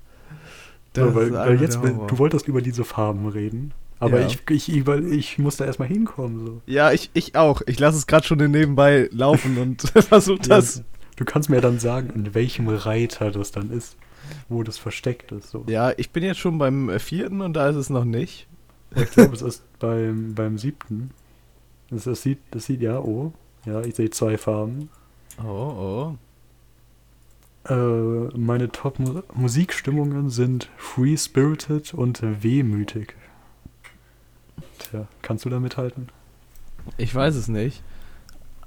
So, 0.95 1.15
weil, 1.15 1.33
weil 1.33 1.61
jetzt, 1.61 1.75
du 1.83 2.17
wolltest 2.17 2.47
über 2.47 2.61
diese 2.61 2.83
Farben 2.83 3.27
reden. 3.27 3.73
Aber 3.99 4.19
Ja. 4.19 4.27
ich, 4.27 4.39
ich, 4.49 4.69
über- 4.69 4.99
ich 5.01 5.37
muss 5.39 5.57
da 5.57 5.65
erstmal 5.65 5.87
hinkommen. 5.87 6.45
So. 6.45 6.61
Ja, 6.65 6.91
ich, 6.91 7.09
ich 7.13 7.35
auch. 7.35 7.61
Ich 7.67 7.79
lasse 7.79 7.97
es 7.97 8.05
gerade 8.07 8.25
schon 8.25 8.37
nebenbei 8.37 9.09
laufen 9.11 9.57
und 9.57 9.81
versuche 9.95 10.41
das. 10.47 10.77
Ja, 10.77 10.83
du 11.15 11.25
kannst 11.25 11.49
mir 11.49 11.61
dann 11.61 11.79
sagen, 11.79 12.09
in 12.13 12.33
welchem 12.35 12.67
Reiter 12.67 13.31
das 13.31 13.51
dann 13.51 13.71
ist, 13.71 13.95
wo 14.49 14.61
das 14.63 14.77
versteckt 14.77 15.31
ist. 15.31 15.49
So. 15.51 15.63
Ja, 15.67 15.93
ich 15.97 16.11
bin 16.11 16.23
jetzt 16.23 16.39
schon 16.39 16.57
beim 16.57 16.89
äh, 16.89 16.99
vierten 16.99 17.41
und 17.41 17.53
da 17.53 17.69
ist 17.69 17.75
es 17.77 17.89
noch 17.89 18.05
nicht. 18.05 18.47
Ich 18.95 19.09
glaube, 19.11 19.33
es 19.35 19.41
ist 19.41 19.63
beim, 19.79 20.35
beim 20.35 20.57
siebten. 20.57 21.11
Das, 21.89 22.03
das, 22.03 22.21
sieht, 22.21 22.39
das 22.51 22.65
sieht, 22.65 22.81
ja, 22.81 22.99
oh. 22.99 23.31
Ja, 23.65 23.81
ich 23.81 23.95
sehe 23.95 24.09
zwei 24.09 24.37
Farben. 24.37 24.89
Oh, 25.43 25.47
oh. 25.47 26.15
Äh, 27.69 27.75
meine 28.37 28.71
Top-Musikstimmungen 28.71 30.29
sind 30.29 30.69
Free 30.75 31.15
Spirited 31.15 31.93
und 31.93 32.21
Wehmütig. 32.43 33.15
Tja, 34.79 35.07
kannst 35.21 35.45
du 35.45 35.49
da 35.49 35.59
mithalten? 35.59 36.09
Ich 36.97 37.15
weiß 37.15 37.35
es 37.35 37.47
nicht. 37.47 37.81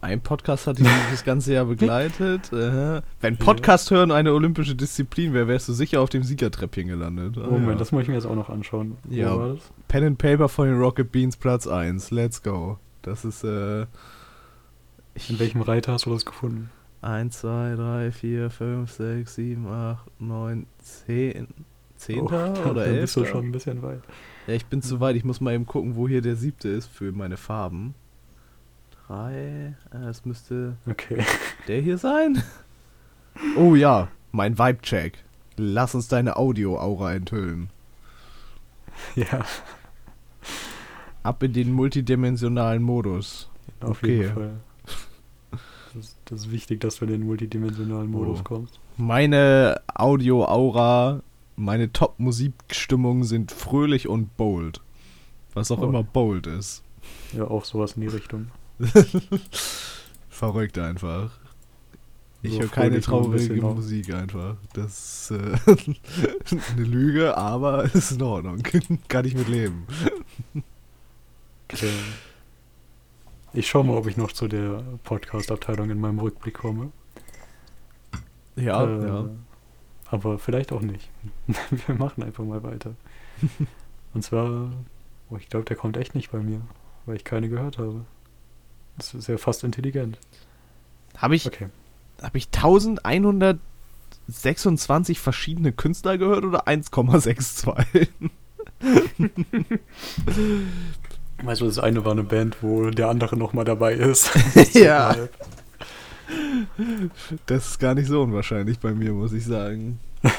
Ein 0.00 0.20
Podcast 0.20 0.66
hat 0.66 0.78
dich 0.78 0.86
das 1.10 1.24
ganze 1.24 1.52
Jahr 1.52 1.66
begleitet. 1.66 2.52
Äh, 2.52 3.02
wenn 3.20 3.36
Podcast 3.36 3.90
hören 3.90 4.10
eine 4.10 4.32
olympische 4.32 4.74
Disziplin 4.74 5.34
wäre, 5.34 5.48
wärst 5.48 5.68
du 5.68 5.72
sicher 5.72 6.00
auf 6.00 6.08
dem 6.08 6.22
Siegertreppchen 6.22 6.88
gelandet. 6.88 7.36
Ah, 7.38 7.50
Moment, 7.50 7.72
ja. 7.72 7.74
das 7.74 7.92
muss 7.92 8.02
ich 8.02 8.08
mir 8.08 8.14
jetzt 8.14 8.26
auch 8.26 8.34
noch 8.34 8.48
anschauen. 8.48 8.96
Ja. 9.10 9.56
Pen 9.88 10.04
and 10.04 10.18
Paper 10.18 10.48
von 10.48 10.68
den 10.68 10.78
Rocket 10.78 11.12
Beans 11.12 11.36
Platz 11.36 11.66
1. 11.66 12.10
Let's 12.12 12.42
go. 12.42 12.78
Das 13.02 13.24
ist 13.24 13.44
äh. 13.44 13.82
In 15.28 15.38
welchem 15.38 15.62
Reiter 15.62 15.92
hast 15.92 16.06
du 16.06 16.10
das 16.10 16.26
gefunden? 16.26 16.70
1, 17.02 17.40
2, 17.40 17.74
3, 17.76 18.10
4, 18.12 18.50
5, 18.50 18.90
6, 18.90 19.34
7, 19.34 19.66
8, 19.68 20.20
9, 20.20 20.66
10. 20.78 21.48
Zehnter 21.96 22.52
Oh, 22.66 22.70
oder 22.70 22.84
dann 22.84 23.00
bist 23.00 23.16
du 23.16 23.20
elfter? 23.20 23.32
schon 23.38 23.46
ein 23.46 23.52
bisschen 23.52 23.80
weit. 23.82 24.02
Ja, 24.46 24.52
ich 24.54 24.66
bin 24.66 24.82
zu 24.82 25.00
weit. 25.00 25.16
Ich 25.16 25.24
muss 25.24 25.40
mal 25.40 25.54
eben 25.54 25.64
gucken, 25.64 25.96
wo 25.96 26.06
hier 26.06 26.20
der 26.20 26.36
siebte 26.36 26.68
ist 26.68 26.88
für 26.88 27.10
meine 27.12 27.38
Farben. 27.38 27.94
Drei. 29.06 29.74
Äh, 29.92 29.96
es 30.08 30.24
müsste 30.26 30.76
Okay. 30.86 31.24
der 31.68 31.80
hier 31.80 31.96
sein. 31.96 32.42
Oh 33.56 33.74
ja, 33.74 34.08
mein 34.32 34.58
Vibe-Check. 34.58 35.24
Lass 35.56 35.94
uns 35.94 36.08
deine 36.08 36.36
Audio-Aura 36.36 37.14
enthüllen. 37.14 37.70
ja, 39.14 39.44
Ab 41.22 41.42
in 41.42 41.52
den 41.54 41.72
multidimensionalen 41.72 42.82
Modus. 42.82 43.48
auf 43.80 44.02
Okay. 44.02 44.18
jeden 44.18 44.34
Fall. 44.34 44.50
Das 45.96 46.04
ist, 46.08 46.16
das 46.26 46.40
ist 46.40 46.50
wichtig, 46.52 46.80
dass 46.80 46.96
du 46.96 47.06
in 47.06 47.12
den 47.12 47.26
multidimensionalen 47.26 48.10
Modus 48.10 48.40
Oh. 48.40 48.44
kommst. 48.44 48.78
Meine 48.98 49.80
Audio-Aura, 49.94 51.22
meine 51.56 51.90
Top-Musikstimmungen 51.92 53.24
sind 53.24 53.50
fröhlich 53.50 54.06
und 54.06 54.36
bold. 54.36 54.80
Was 55.54 55.70
auch 55.70 55.78
Oh. 55.80 55.84
immer 55.88 56.02
bold 56.02 56.46
ist. 56.46 56.82
Ja, 57.32 57.44
auch 57.44 57.64
sowas 57.64 57.92
in 57.94 58.02
die 58.02 58.08
Richtung. 58.08 58.48
Verrückt 60.28 60.78
einfach. 60.78 61.30
Ich 62.42 62.52
So 62.52 62.60
höre 62.60 62.68
keine 62.68 62.96
ein 62.96 63.00
traurige 63.02 63.56
noch. 63.56 63.74
Musik 63.74 64.12
einfach. 64.12 64.56
Das 64.74 65.30
ist 65.30 65.30
äh, 65.30 65.56
eine 66.76 66.84
Lüge, 66.84 67.36
aber 67.36 67.84
es 67.86 67.94
ist 67.94 68.12
in 68.12 68.22
Ordnung. 68.22 68.58
Kann 69.08 69.24
ich 69.24 69.34
mit 69.34 69.48
leben. 69.48 69.86
Okay. 71.72 71.88
Ich 73.56 73.68
schaue 73.68 73.84
mal, 73.84 73.96
ob 73.96 74.06
ich 74.06 74.16
noch 74.18 74.32
zu 74.32 74.48
der 74.48 74.82
Podcast-Abteilung 75.04 75.88
in 75.90 75.98
meinem 76.00 76.18
Rückblick 76.18 76.54
komme. 76.54 76.90
Ja, 78.54 78.84
Äh, 78.84 79.06
ja. 79.06 79.28
Aber 80.10 80.38
vielleicht 80.38 80.72
auch 80.72 80.82
nicht. 80.82 81.08
Wir 81.86 81.94
machen 81.94 82.22
einfach 82.22 82.44
mal 82.44 82.62
weiter. 82.62 82.94
Und 84.14 84.22
zwar, 84.22 84.70
oh, 85.30 85.36
ich 85.38 85.48
glaube, 85.48 85.64
der 85.64 85.76
kommt 85.76 85.96
echt 85.96 86.14
nicht 86.14 86.30
bei 86.30 86.38
mir, 86.38 86.60
weil 87.06 87.16
ich 87.16 87.24
keine 87.24 87.48
gehört 87.48 87.78
habe. 87.78 88.04
Das 88.98 89.14
ist 89.14 89.26
ja 89.26 89.38
fast 89.38 89.64
intelligent. 89.64 90.18
Habe 91.16 91.34
ich, 91.34 91.46
Okay. 91.46 91.68
hab 92.22 92.34
ich 92.34 92.46
1126 92.48 95.18
verschiedene 95.18 95.72
Künstler 95.72 96.18
gehört 96.18 96.44
oder 96.44 96.68
1,62? 96.68 98.08
Weißt 101.42 101.60
du, 101.60 101.66
das 101.66 101.78
eine 101.78 102.04
war 102.04 102.12
eine 102.12 102.22
Band, 102.24 102.56
wo 102.62 102.90
der 102.90 103.08
andere 103.08 103.36
nochmal 103.36 103.64
dabei 103.64 103.94
ist. 103.94 104.30
Ja. 104.72 105.14
Das 107.46 107.68
ist 107.68 107.78
gar 107.78 107.94
nicht 107.94 108.08
so 108.08 108.22
unwahrscheinlich 108.22 108.78
bei 108.80 108.92
mir, 108.92 109.12
muss 109.12 109.32
ich 109.32 109.44
sagen. 109.44 110.00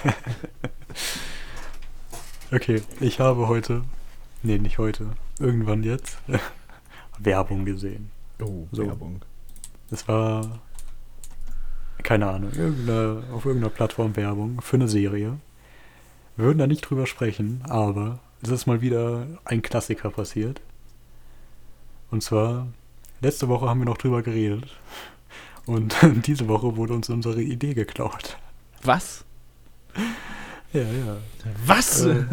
Okay, 2.49 2.81
ich 3.01 3.19
habe 3.19 3.49
heute, 3.49 3.83
nee, 4.41 4.57
nicht 4.57 4.77
heute, 4.77 5.07
irgendwann 5.37 5.83
jetzt, 5.83 6.17
Werbung 7.19 7.65
gesehen. 7.65 8.09
Oh, 8.41 8.67
So. 8.71 8.87
Werbung. 8.87 9.21
Es 9.91 10.07
war, 10.07 10.59
keine 12.03 12.29
Ahnung, 12.29 12.51
irgendeine, 12.53 13.23
auf 13.33 13.43
irgendeiner 13.45 13.73
Plattform 13.73 14.15
Werbung 14.15 14.61
für 14.61 14.77
eine 14.77 14.87
Serie. 14.87 15.39
Wir 16.37 16.45
würden 16.45 16.59
da 16.59 16.67
nicht 16.67 16.81
drüber 16.89 17.05
sprechen, 17.05 17.61
aber 17.67 18.19
es 18.41 18.47
ist 18.49 18.65
mal 18.65 18.79
wieder 18.79 19.27
ein 19.43 19.61
Klassiker 19.61 20.09
passiert. 20.09 20.61
Und 22.09 22.23
zwar, 22.23 22.67
letzte 23.21 23.47
Woche 23.47 23.67
haben 23.69 23.79
wir 23.79 23.85
noch 23.85 23.97
drüber 23.97 24.21
geredet. 24.21 24.65
Und 25.65 25.95
diese 26.25 26.47
Woche 26.47 26.77
wurde 26.77 26.93
uns 26.93 27.09
unsere 27.09 27.41
Idee 27.41 27.73
geklaut. 27.73 28.37
Was? 28.83 29.25
Ja, 30.73 30.81
ja. 30.81 31.17
Was? 31.65 32.05
Äh, 32.05 32.23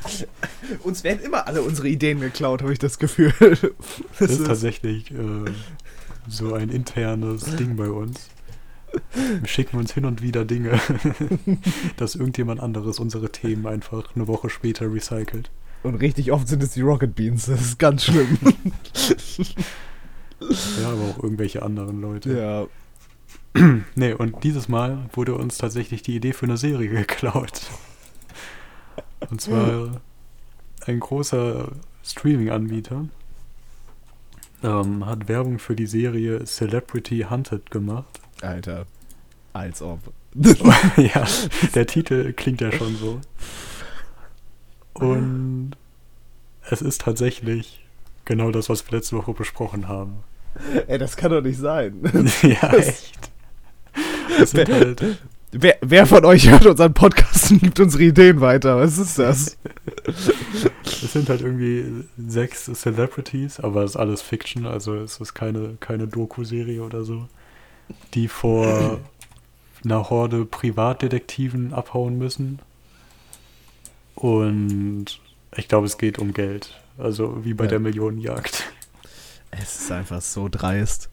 Uns 0.82 1.04
werden 1.04 1.20
immer 1.22 1.46
alle 1.46 1.62
unsere 1.62 1.88
Ideen 1.88 2.20
geklaut, 2.20 2.62
habe 2.62 2.72
ich 2.72 2.78
das 2.78 2.98
Gefühl. 2.98 3.32
Das 4.18 4.30
ist 4.30 4.46
tatsächlich 4.46 5.10
äh, 5.10 5.50
so 6.26 6.54
ein 6.54 6.70
internes 6.70 7.56
Ding 7.56 7.76
bei 7.76 7.88
uns. 7.90 8.28
Wir 9.12 9.46
schicken 9.46 9.76
uns 9.76 9.92
hin 9.92 10.04
und 10.04 10.20
wieder 10.20 10.44
Dinge, 10.44 10.80
dass 11.96 12.16
irgendjemand 12.16 12.60
anderes 12.60 12.98
unsere 12.98 13.30
Themen 13.30 13.66
einfach 13.66 14.16
eine 14.16 14.26
Woche 14.26 14.50
später 14.50 14.92
recycelt. 14.92 15.50
Und 15.82 15.94
richtig 15.96 16.32
oft 16.32 16.48
sind 16.48 16.62
es 16.62 16.72
die 16.72 16.82
Rocket 16.82 17.14
Beans. 17.14 17.46
Das 17.46 17.60
ist 17.60 17.78
ganz 17.78 18.04
schlimm. 18.04 18.38
Ja, 20.80 20.88
aber 20.88 21.02
auch 21.10 21.22
irgendwelche 21.22 21.62
anderen 21.62 22.00
Leute. 22.00 22.38
ja. 22.38 22.66
Nee, 23.94 24.12
und 24.12 24.44
dieses 24.44 24.68
Mal 24.68 25.08
wurde 25.12 25.34
uns 25.34 25.58
tatsächlich 25.58 26.02
die 26.02 26.14
Idee 26.16 26.32
für 26.32 26.46
eine 26.46 26.56
Serie 26.56 26.88
geklaut. 26.90 27.62
Und 29.28 29.40
zwar 29.40 30.00
ein 30.86 31.00
großer 31.00 31.72
Streaming-Anbieter 32.02 33.06
ähm, 34.62 35.06
hat 35.06 35.28
Werbung 35.28 35.58
für 35.58 35.74
die 35.74 35.86
Serie 35.86 36.44
Celebrity 36.44 37.26
Hunted 37.28 37.70
gemacht. 37.70 38.20
Alter. 38.42 38.86
Als 39.52 39.82
ob. 39.82 40.00
ja, 40.96 41.26
der 41.74 41.86
Titel 41.86 42.32
klingt 42.32 42.60
ja 42.60 42.70
schon 42.70 42.96
so. 42.96 43.20
Und 44.94 45.72
es 46.68 46.82
ist 46.82 47.02
tatsächlich 47.02 47.84
genau 48.24 48.50
das, 48.50 48.68
was 48.68 48.86
wir 48.86 48.98
letzte 48.98 49.16
Woche 49.16 49.32
besprochen 49.32 49.88
haben. 49.88 50.18
Ey, 50.86 50.98
das 50.98 51.16
kann 51.16 51.30
doch 51.30 51.42
nicht 51.42 51.58
sein. 51.58 52.00
ja, 52.42 52.72
echt. 52.74 53.30
Es 54.40 54.50
sind 54.50 54.68
halt, 54.68 55.18
Wer, 55.52 55.78
wer 55.80 56.06
von 56.06 56.24
euch 56.24 56.48
hört 56.48 56.64
unseren 56.64 56.94
Podcast 56.94 57.50
und 57.50 57.60
gibt 57.60 57.80
unsere 57.80 58.04
Ideen 58.04 58.40
weiter? 58.40 58.76
Was 58.76 58.98
ist 58.98 59.18
das? 59.18 59.58
es 60.84 61.12
sind 61.12 61.28
halt 61.28 61.40
irgendwie 61.40 62.04
sechs 62.16 62.66
Celebrities, 62.66 63.58
aber 63.58 63.82
es 63.82 63.92
ist 63.92 63.96
alles 63.96 64.22
Fiction, 64.22 64.64
also 64.64 64.94
es 64.94 65.18
ist 65.18 65.34
keine, 65.34 65.76
keine 65.80 66.06
Doku-Serie 66.06 66.82
oder 66.82 67.02
so, 67.02 67.26
die 68.14 68.28
vor 68.28 69.00
einer 69.84 70.08
Horde 70.08 70.44
Privatdetektiven 70.44 71.74
abhauen 71.74 72.16
müssen. 72.16 72.60
Und 74.20 75.06
ich 75.56 75.66
glaube, 75.66 75.86
es 75.86 75.96
geht 75.96 76.18
um 76.18 76.34
Geld. 76.34 76.78
Also 76.98 77.42
wie 77.44 77.54
bei 77.54 77.64
Ja. 77.64 77.70
der 77.70 77.80
Millionenjagd. 77.80 78.64
Es 79.50 79.80
ist 79.80 79.90
einfach 79.90 80.20
so 80.20 80.48
dreist. 80.48 81.08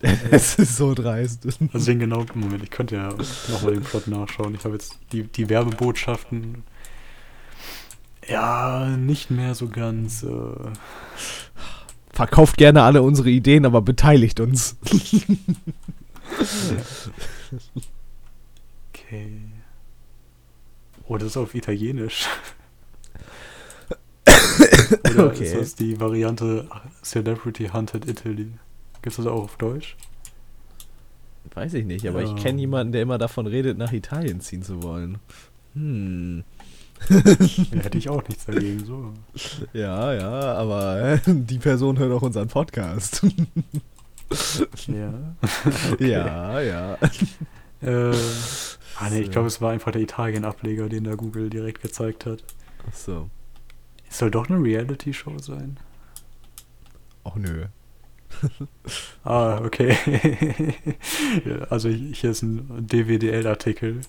Es 0.30 0.56
ist 0.56 0.76
so 0.76 0.94
dreist. 0.94 1.46
Also 1.72 1.86
den 1.86 1.98
genau, 2.00 2.24
Moment, 2.34 2.62
ich 2.62 2.70
könnte 2.70 2.96
ja 2.96 3.14
nochmal 3.48 3.74
den 3.74 3.82
Plot 3.82 4.06
nachschauen. 4.06 4.54
Ich 4.54 4.64
habe 4.64 4.74
jetzt 4.74 4.96
die, 5.12 5.24
die 5.24 5.48
Werbebotschaften 5.48 6.62
ja 8.28 8.86
nicht 8.96 9.30
mehr 9.30 9.54
so 9.54 9.68
ganz. 9.68 10.22
Äh, 10.22 10.70
Verkauft 12.12 12.56
gerne 12.58 12.82
alle 12.82 13.02
unsere 13.02 13.30
Ideen, 13.30 13.64
aber 13.64 13.80
beteiligt 13.82 14.38
uns. 14.40 14.76
okay. 18.92 19.32
Oh, 21.12 21.18
das 21.18 21.28
ist 21.28 21.36
auf 21.36 21.54
Italienisch. 21.54 22.26
Oder 25.14 25.26
Okay. 25.26 25.44
ist 25.44 25.54
das 25.54 25.74
die 25.74 26.00
Variante 26.00 26.66
Celebrity 27.02 27.66
Hunted 27.68 28.08
Italy? 28.08 28.52
Gibt 29.02 29.06
es 29.08 29.16
das 29.16 29.26
auch 29.26 29.42
auf 29.42 29.56
Deutsch? 29.58 29.94
Weiß 31.52 31.74
ich 31.74 31.84
nicht, 31.84 32.08
aber 32.08 32.22
Ja. 32.22 32.34
ich 32.34 32.42
kenne 32.42 32.60
jemanden, 32.60 32.92
der 32.94 33.02
immer 33.02 33.18
davon 33.18 33.46
redet, 33.46 33.76
nach 33.76 33.92
Italien 33.92 34.40
ziehen 34.40 34.62
zu 34.62 34.82
wollen. 34.82 35.18
Hm. 35.74 36.44
ja, 37.10 37.16
hätte 37.82 37.98
ich 37.98 38.08
auch 38.08 38.26
nichts 38.26 38.46
dagegen, 38.46 38.82
so. 38.86 39.12
Ja, 39.74 40.14
ja, 40.14 40.54
aber 40.54 41.18
die 41.26 41.58
Person 41.58 41.98
hört 41.98 42.12
auch 42.12 42.22
unseren 42.22 42.48
Podcast. 42.48 43.20
Ja. 44.86 45.12
Ja, 45.98 46.60
ja. 46.62 46.94
Äh, 47.82 48.14
ah, 49.02 49.10
nee, 49.10 49.20
ich 49.20 49.30
glaube, 49.30 49.48
es 49.48 49.60
war 49.60 49.72
einfach 49.72 49.92
der 49.92 50.02
Italien-Ableger, 50.02 50.88
den 50.88 51.04
der 51.04 51.16
Google 51.16 51.50
direkt 51.50 51.82
gezeigt 51.82 52.26
hat. 52.26 52.42
Ach 52.88 52.94
so. 52.94 53.30
Es 54.08 54.18
soll 54.18 54.30
doch 54.30 54.48
eine 54.48 54.62
Reality-Show 54.62 55.38
sein. 55.38 55.78
Ach 57.24 57.36
nö. 57.36 57.66
Ah, 59.24 59.60
okay. 59.62 59.96
Also 61.70 61.88
hier 61.88 62.30
ist 62.30 62.42
ein 62.42 62.86
DWDL-Artikel 62.86 64.00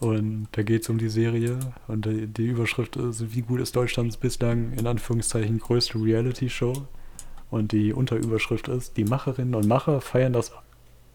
und 0.00 0.48
da 0.52 0.62
geht 0.62 0.82
es 0.82 0.88
um 0.88 0.98
die 0.98 1.08
Serie 1.08 1.58
und 1.88 2.04
die, 2.04 2.26
die 2.26 2.46
Überschrift 2.46 2.96
ist, 2.96 3.34
wie 3.34 3.40
gut 3.40 3.60
ist 3.60 3.74
Deutschlands 3.74 4.16
bislang 4.16 4.72
in 4.74 4.86
Anführungszeichen 4.86 5.58
größte 5.58 5.98
Reality-Show? 5.98 6.86
Und 7.50 7.72
die 7.72 7.92
Unterüberschrift 7.92 8.68
ist, 8.68 8.96
die 8.96 9.04
Macherinnen 9.04 9.54
und 9.54 9.68
Macher 9.68 10.00
feiern 10.00 10.32
das 10.32 10.52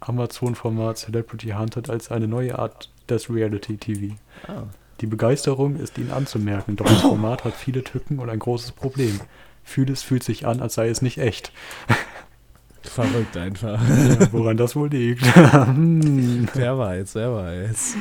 Amazon-Format 0.02 0.98
Celebrity 0.98 1.50
Hunted 1.50 1.90
als 1.90 2.12
eine 2.12 2.28
neue 2.28 2.58
Art 2.58 2.90
des 3.10 3.30
Reality-TV. 3.30 4.16
Ah. 4.48 4.64
Die 5.02 5.08
Begeisterung 5.08 5.78
ist 5.78 5.98
ihnen 5.98 6.12
anzumerken, 6.12 6.76
doch 6.76 6.86
das 6.86 7.02
Format 7.02 7.46
hat 7.46 7.56
viele 7.56 7.84
Tücken 7.84 8.20
und 8.20 8.30
ein 8.30 8.40
großes 8.40 8.74
Problem. 8.74 9.20
Vieles 9.64 10.04
fühlt 10.04 10.24
sich 10.24 10.46
an, 10.46 10.62
als 10.62 10.74
sei 10.74 10.90
es 10.90 11.02
nicht 11.02 11.20
echt. 11.20 11.52
Verrückt 12.82 13.38
einfach. 13.38 13.80
Ja, 13.88 14.32
woran 14.32 14.58
das 14.58 14.76
wohl 14.76 14.90
liegt? 14.90 15.24
Wer 15.36 16.78
weiß, 16.78 17.16
wer 17.16 17.36
weiß. 17.36 17.96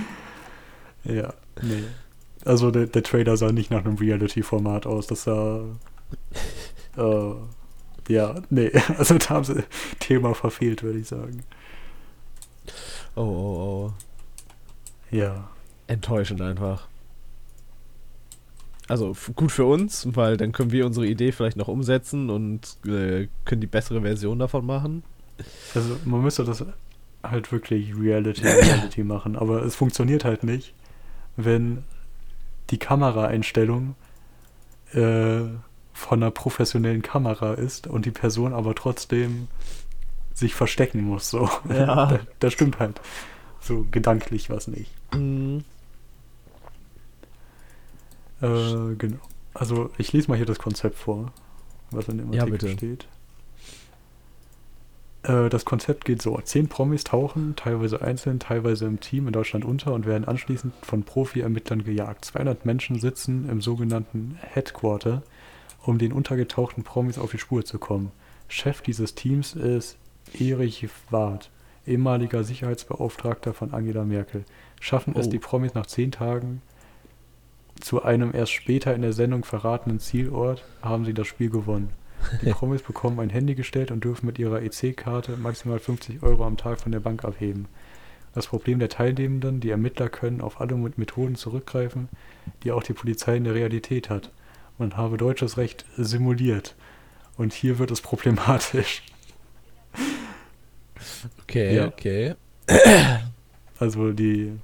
ja, 1.04 1.34
nee. 1.62 1.84
Also 2.44 2.70
der, 2.70 2.86
der 2.86 3.02
Trailer 3.02 3.36
sah 3.36 3.52
nicht 3.52 3.70
nach 3.70 3.84
einem 3.84 3.96
Reality-Format 3.96 4.86
aus. 4.86 5.06
Das 5.06 5.24
sah. 5.24 5.60
Äh, 6.96 7.34
ja, 8.08 8.34
nee. 8.50 8.72
Also 8.96 9.18
da 9.18 9.28
haben 9.28 9.44
sie 9.44 9.62
Thema 10.00 10.34
verfehlt, 10.34 10.82
würde 10.82 10.98
ich 10.98 11.06
sagen. 11.06 11.44
Oh, 13.18 13.22
oh, 13.22 13.90
oh. 13.90 13.92
Ja. 15.10 15.48
Enttäuschend 15.88 16.40
einfach. 16.40 16.86
Also 18.86 19.14
gut 19.34 19.50
für 19.50 19.64
uns, 19.64 20.06
weil 20.14 20.36
dann 20.36 20.52
können 20.52 20.70
wir 20.70 20.86
unsere 20.86 21.06
Idee 21.06 21.32
vielleicht 21.32 21.56
noch 21.56 21.66
umsetzen 21.66 22.30
und 22.30 22.76
äh, 22.86 23.26
können 23.44 23.60
die 23.60 23.66
bessere 23.66 24.02
Version 24.02 24.38
davon 24.38 24.64
machen. 24.64 25.02
Also 25.74 25.96
man 26.04 26.22
müsste 26.22 26.44
das 26.44 26.64
halt 27.24 27.50
wirklich 27.50 27.92
Reality, 27.98 28.42
Reality 28.46 29.02
machen, 29.02 29.34
aber 29.34 29.64
es 29.64 29.74
funktioniert 29.74 30.24
halt 30.24 30.44
nicht, 30.44 30.72
wenn 31.36 31.82
die 32.70 32.78
Kameraeinstellung 32.78 33.96
äh, 34.92 35.40
von 35.92 36.22
einer 36.22 36.30
professionellen 36.30 37.02
Kamera 37.02 37.54
ist 37.54 37.88
und 37.88 38.06
die 38.06 38.12
Person 38.12 38.52
aber 38.54 38.76
trotzdem 38.76 39.48
sich 40.38 40.54
verstecken 40.54 41.02
muss. 41.02 41.30
So. 41.30 41.48
Ja. 41.68 42.06
da, 42.06 42.20
da 42.38 42.50
stimmt 42.50 42.78
halt 42.78 43.00
so 43.60 43.86
gedanklich 43.90 44.50
was 44.50 44.68
nicht. 44.68 44.90
Mhm. 45.14 45.64
Äh, 48.40 48.94
genau. 48.96 49.18
Also 49.54 49.90
ich 49.98 50.12
lese 50.12 50.28
mal 50.28 50.36
hier 50.36 50.46
das 50.46 50.58
Konzept 50.58 50.96
vor, 50.96 51.32
was 51.90 52.08
in 52.08 52.18
dem 52.18 52.32
Ja, 52.32 52.42
Artikel 52.42 52.58
bitte. 52.58 52.72
steht. 52.76 53.08
Äh, 55.24 55.48
das 55.48 55.64
Konzept 55.64 56.04
geht 56.04 56.22
so. 56.22 56.38
Zehn 56.42 56.68
Promis 56.68 57.04
tauchen, 57.04 57.56
teilweise 57.56 58.00
einzeln, 58.00 58.38
teilweise 58.38 58.86
im 58.86 59.00
Team 59.00 59.26
in 59.26 59.32
Deutschland 59.32 59.64
unter 59.64 59.92
und 59.92 60.06
werden 60.06 60.24
anschließend 60.26 60.72
von 60.82 61.02
Profi-Ermittlern 61.02 61.82
gejagt. 61.82 62.24
200 62.24 62.64
Menschen 62.64 63.00
sitzen 63.00 63.48
im 63.48 63.60
sogenannten 63.60 64.38
Headquarter, 64.40 65.22
um 65.82 65.98
den 65.98 66.12
untergetauchten 66.12 66.84
Promis 66.84 67.18
auf 67.18 67.32
die 67.32 67.38
Spur 67.38 67.64
zu 67.64 67.78
kommen. 67.78 68.12
Chef 68.46 68.80
dieses 68.80 69.14
Teams 69.14 69.54
ist 69.54 69.98
Erich 70.34 70.88
Ward, 71.10 71.50
ehemaliger 71.86 72.44
Sicherheitsbeauftragter 72.44 73.54
von 73.54 73.72
Angela 73.72 74.04
Merkel. 74.04 74.44
Schaffen 74.80 75.14
es 75.16 75.26
Oh. 75.26 75.30
die 75.30 75.38
Promis 75.38 75.74
nach 75.74 75.86
zehn 75.86 76.12
Tagen 76.12 76.62
zu 77.80 78.02
einem 78.02 78.34
erst 78.34 78.52
später 78.52 78.94
in 78.94 79.02
der 79.02 79.12
Sendung 79.12 79.44
verratenen 79.44 80.00
Zielort, 80.00 80.64
haben 80.82 81.04
sie 81.04 81.14
das 81.14 81.26
Spiel 81.26 81.50
gewonnen. 81.50 81.90
Die 82.42 82.50
Promis 82.52 82.82
bekommen 82.82 83.20
ein 83.20 83.30
Handy 83.30 83.54
gestellt 83.54 83.90
und 83.90 84.04
dürfen 84.04 84.26
mit 84.26 84.38
ihrer 84.38 84.62
EC-Karte 84.62 85.36
maximal 85.36 85.78
50 85.78 86.22
Euro 86.22 86.44
am 86.44 86.56
Tag 86.56 86.80
von 86.80 86.92
der 86.92 87.00
Bank 87.00 87.24
abheben. 87.24 87.66
Das 88.34 88.48
Problem 88.48 88.78
der 88.78 88.88
Teilnehmenden, 88.88 89.60
die 89.60 89.70
Ermittler 89.70 90.08
können 90.08 90.40
auf 90.40 90.60
alle 90.60 90.76
Methoden 90.76 91.34
zurückgreifen, 91.34 92.08
die 92.62 92.72
auch 92.72 92.82
die 92.82 92.92
Polizei 92.92 93.36
in 93.36 93.44
der 93.44 93.54
Realität 93.54 94.10
hat. 94.10 94.30
Man 94.76 94.96
habe 94.96 95.16
deutsches 95.16 95.56
Recht 95.56 95.84
simuliert. 95.96 96.76
Und 97.36 97.52
hier 97.52 97.78
wird 97.78 97.90
es 97.90 98.00
problematisch. 98.00 99.02
Okay, 101.42 101.76
Ja. 101.76 101.86
okay. 101.86 102.34
Also 103.80 104.10
die 104.12 104.58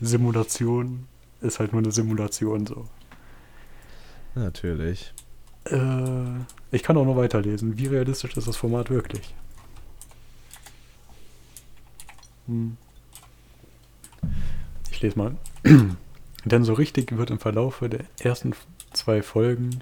Simulation 0.00 1.06
ist 1.40 1.60
halt 1.60 1.72
nur 1.72 1.80
eine 1.82 1.92
Simulation 1.92 2.66
so. 2.66 2.88
Natürlich. 4.34 5.12
Äh, 5.66 6.40
ich 6.72 6.82
kann 6.82 6.96
auch 6.96 7.04
noch 7.04 7.14
weiterlesen. 7.14 7.78
Wie 7.78 7.86
realistisch 7.86 8.36
ist 8.36 8.48
das 8.48 8.56
Format 8.56 8.90
wirklich? 8.90 9.34
Hm. 12.48 12.76
Ich 14.90 15.00
lese 15.00 15.16
mal. 15.18 15.36
Denn 16.44 16.64
so 16.64 16.72
richtig 16.72 17.16
wird 17.16 17.30
im 17.30 17.38
Verlaufe 17.38 17.88
der 17.88 18.00
ersten 18.20 18.52
zwei 18.92 19.22
Folgen, 19.22 19.78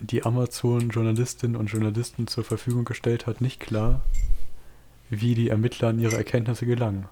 die 0.00 0.24
Amazon 0.24 0.90
Journalistinnen 0.90 1.56
und 1.56 1.66
Journalisten 1.66 2.26
zur 2.26 2.44
Verfügung 2.44 2.84
gestellt 2.84 3.26
hat, 3.26 3.40
nicht 3.40 3.60
klar, 3.60 4.00
wie 5.10 5.34
die 5.34 5.48
Ermittler 5.48 5.88
an 5.88 5.98
ihre 5.98 6.16
Erkenntnisse 6.16 6.66
gelangen. 6.66 7.08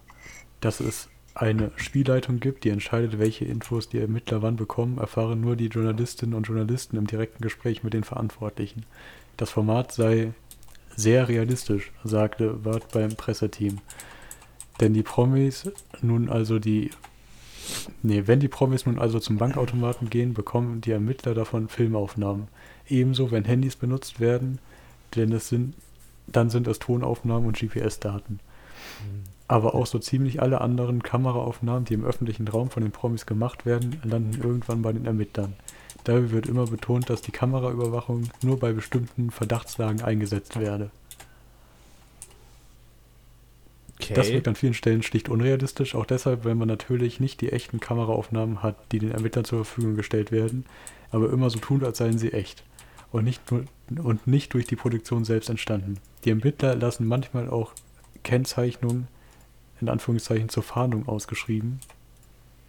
Dass 0.61 0.81
es 0.81 1.09
eine 1.35 1.71
Spielleitung 1.77 2.41
gibt, 2.41 2.65
die 2.65 2.71
entscheidet, 2.71 3.19
welche 3.19 3.45
Infos 3.45 3.89
die 3.89 3.99
Ermittler 3.99 4.43
wann 4.43 4.57
bekommen, 4.57 4.99
erfahren 4.99 5.41
nur 5.41 5.57
die 5.57 5.67
Journalistinnen 5.67 6.35
und 6.35 6.47
Journalisten 6.47 6.97
im 6.97 7.07
direkten 7.07 7.43
Gespräch 7.43 7.83
mit 7.83 7.93
den 7.93 8.05
Verantwortlichen. 8.05 8.85
Das 9.37 9.51
Format 9.51 9.93
sei 9.93 10.33
sehr 10.97 11.29
realistisch, 11.29 11.93
sagte 12.05 12.65
Ward 12.65 12.91
beim 12.93 13.15
Presseteam. 13.17 13.79
Denn 14.81 14.95
die 14.95 15.03
Promis 15.03 15.71
nun 16.01 16.31
also 16.31 16.59
die 16.59 16.91
Nee, 18.03 18.27
wenn 18.27 18.39
die 18.39 18.49
Promis 18.49 18.87
nun 18.87 18.99
also 18.99 19.19
zum 19.19 19.39
Bankautomaten 19.39 20.09
gehen, 20.09 20.35
bekommen 20.35 20.81
die 20.81 20.93
Ermittler 20.93 21.35
davon 21.35 21.69
Filmaufnahmen. 21.69 22.47
Ebenso, 22.89 23.31
wenn 23.31 23.45
Handys 23.45 23.77
benutzt 23.77 24.21
werden, 24.21 24.59
denn 25.15 25.33
es 25.33 25.49
sind, 25.49 25.75
dann 26.27 26.51
sind 26.51 26.67
es 26.67 26.79
Tonaufnahmen 26.79 27.47
und 27.47 27.59
GPS-Daten. 27.59 28.41
Aber 29.49 29.75
auch 29.75 29.87
so 29.87 29.99
ziemlich 29.99 30.43
alle 30.43 30.61
anderen 30.61 31.03
Kameraaufnahmen, 31.03 31.85
die 31.85 31.95
im 31.95 32.05
öffentlichen 32.05 32.49
Raum 32.49 32.71
von 32.71 32.83
den 32.83 32.93
Promis 32.93 33.27
gemacht 33.27 33.65
werden, 33.65 34.01
landen 34.03 34.41
irgendwann 34.43 34.83
bei 34.83 34.93
den 34.93 35.07
Ermittlern. 35.07 35.55
Dabei 36.05 36.31
wird 36.31 36.47
immer 36.47 36.67
betont, 36.67 37.11
dass 37.11 37.23
die 37.23 37.33
Kameraüberwachung 37.33 38.29
nur 38.43 38.59
bei 38.59 38.73
bestimmten 38.73 39.31
Verdachtslagen 39.31 40.03
eingesetzt 40.03 40.59
werde. 40.59 40.91
Okay. 44.01 44.15
Das 44.15 44.31
wirkt 44.31 44.47
an 44.47 44.55
vielen 44.57 44.75
Stellen 44.75 45.03
schlicht 45.03 45.29
unrealistisch, 45.29 45.95
auch 45.95 46.07
deshalb, 46.07 46.45
weil 46.45 46.55
man 46.55 46.69
natürlich 46.69 47.19
nicht 47.19 47.41
die 47.41 47.51
echten 47.51 47.81
Kameraaufnahmen 47.81 48.63
hat, 48.63 48.77
die 48.93 48.99
den 48.99 49.11
Ermittlern 49.11 49.45
zur 49.45 49.65
Verfügung 49.65 49.97
gestellt 49.97 50.31
werden, 50.31 50.65
aber 51.11 51.31
immer 51.31 51.51
so 51.51 51.59
tun, 51.59 51.83
als 51.83 51.99
seien 51.99 52.19
sie 52.19 52.33
echt. 52.33 52.63
Und 53.13 53.25
nicht, 53.25 53.41
und 53.51 54.27
nicht 54.27 54.53
durch 54.55 54.67
die 54.67 54.77
Produktion 54.77 55.25
selbst 55.25 55.49
entstanden. 55.49 55.99
Die 56.25 56.31
Ermittler 56.31 56.75
lassen 56.75 57.07
manchmal 57.07 57.49
auch 57.49 57.73
Kennzeichnungen, 58.25 59.09
in 59.81 59.89
Anführungszeichen, 59.89 60.49
zur 60.49 60.63
Fahndung 60.63 61.09
ausgeschrieben. 61.09 61.81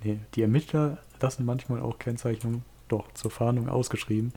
Nee, 0.04 0.20
die 0.36 0.44
Ermittler 0.44 1.00
lassen 1.20 1.46
manchmal 1.46 1.82
auch 1.82 1.98
Kennzeichnungen, 2.00 2.64
doch, 2.88 3.12
zur 3.14 3.32
Fahndung 3.32 3.68
ausgeschrieben, 3.68 4.32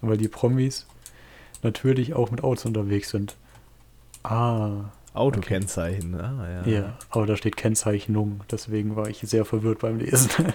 weil 0.00 0.16
die 0.16 0.28
Promis 0.28 0.86
natürlich 1.62 2.14
auch 2.14 2.30
mit 2.30 2.42
Autos 2.42 2.66
unterwegs 2.66 3.10
sind. 3.10 3.36
Ah, 4.24 4.90
Autokennzeichen. 5.14 6.14
Ah, 6.20 6.62
ja. 6.66 6.72
ja, 6.72 6.98
aber 7.10 7.26
da 7.26 7.36
steht 7.36 7.56
Kennzeichnung, 7.56 8.40
deswegen 8.50 8.96
war 8.96 9.08
ich 9.08 9.20
sehr 9.20 9.44
verwirrt 9.44 9.80
beim 9.80 9.98
Lesen. 9.98 10.30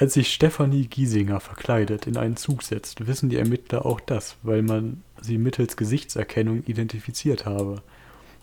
Als 0.00 0.14
sich 0.14 0.32
Stefanie 0.32 0.86
Giesinger 0.86 1.40
verkleidet 1.40 2.06
in 2.06 2.16
einen 2.16 2.36
Zug 2.36 2.62
setzt, 2.62 3.08
wissen 3.08 3.30
die 3.30 3.36
Ermittler 3.36 3.84
auch 3.84 3.98
das, 3.98 4.36
weil 4.44 4.62
man 4.62 5.02
sie 5.20 5.38
mittels 5.38 5.76
Gesichtserkennung 5.76 6.62
identifiziert 6.66 7.46
habe. 7.46 7.82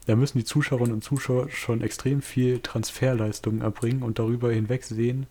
Da 0.05 0.17
müssen 0.17 0.37
die 0.37 0.43
Zuschauerinnen 0.43 0.95
und 0.95 1.01
Zuschauer 1.01 1.49
schon 1.49 1.79
extrem 1.79 2.21
viel 2.21 2.59
Transferleistungen 2.59 3.61
erbringen 3.61 4.03
und 4.03 4.19
darüber 4.19 4.51
hinweg 4.51 4.83
sehen, 4.83 5.27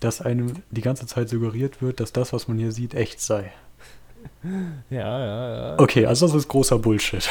dass 0.00 0.20
einem 0.20 0.54
die 0.72 0.80
ganze 0.80 1.06
Zeit 1.06 1.28
suggeriert 1.28 1.80
wird, 1.80 2.00
dass 2.00 2.12
das, 2.12 2.32
was 2.32 2.48
man 2.48 2.58
hier 2.58 2.72
sieht, 2.72 2.94
echt 2.94 3.20
sei. 3.20 3.52
Ja, 4.90 5.18
ja, 5.20 5.54
ja. 5.54 5.78
Okay, 5.78 6.06
also 6.06 6.26
das 6.26 6.34
ist 6.34 6.48
großer 6.48 6.80
Bullshit. 6.80 7.30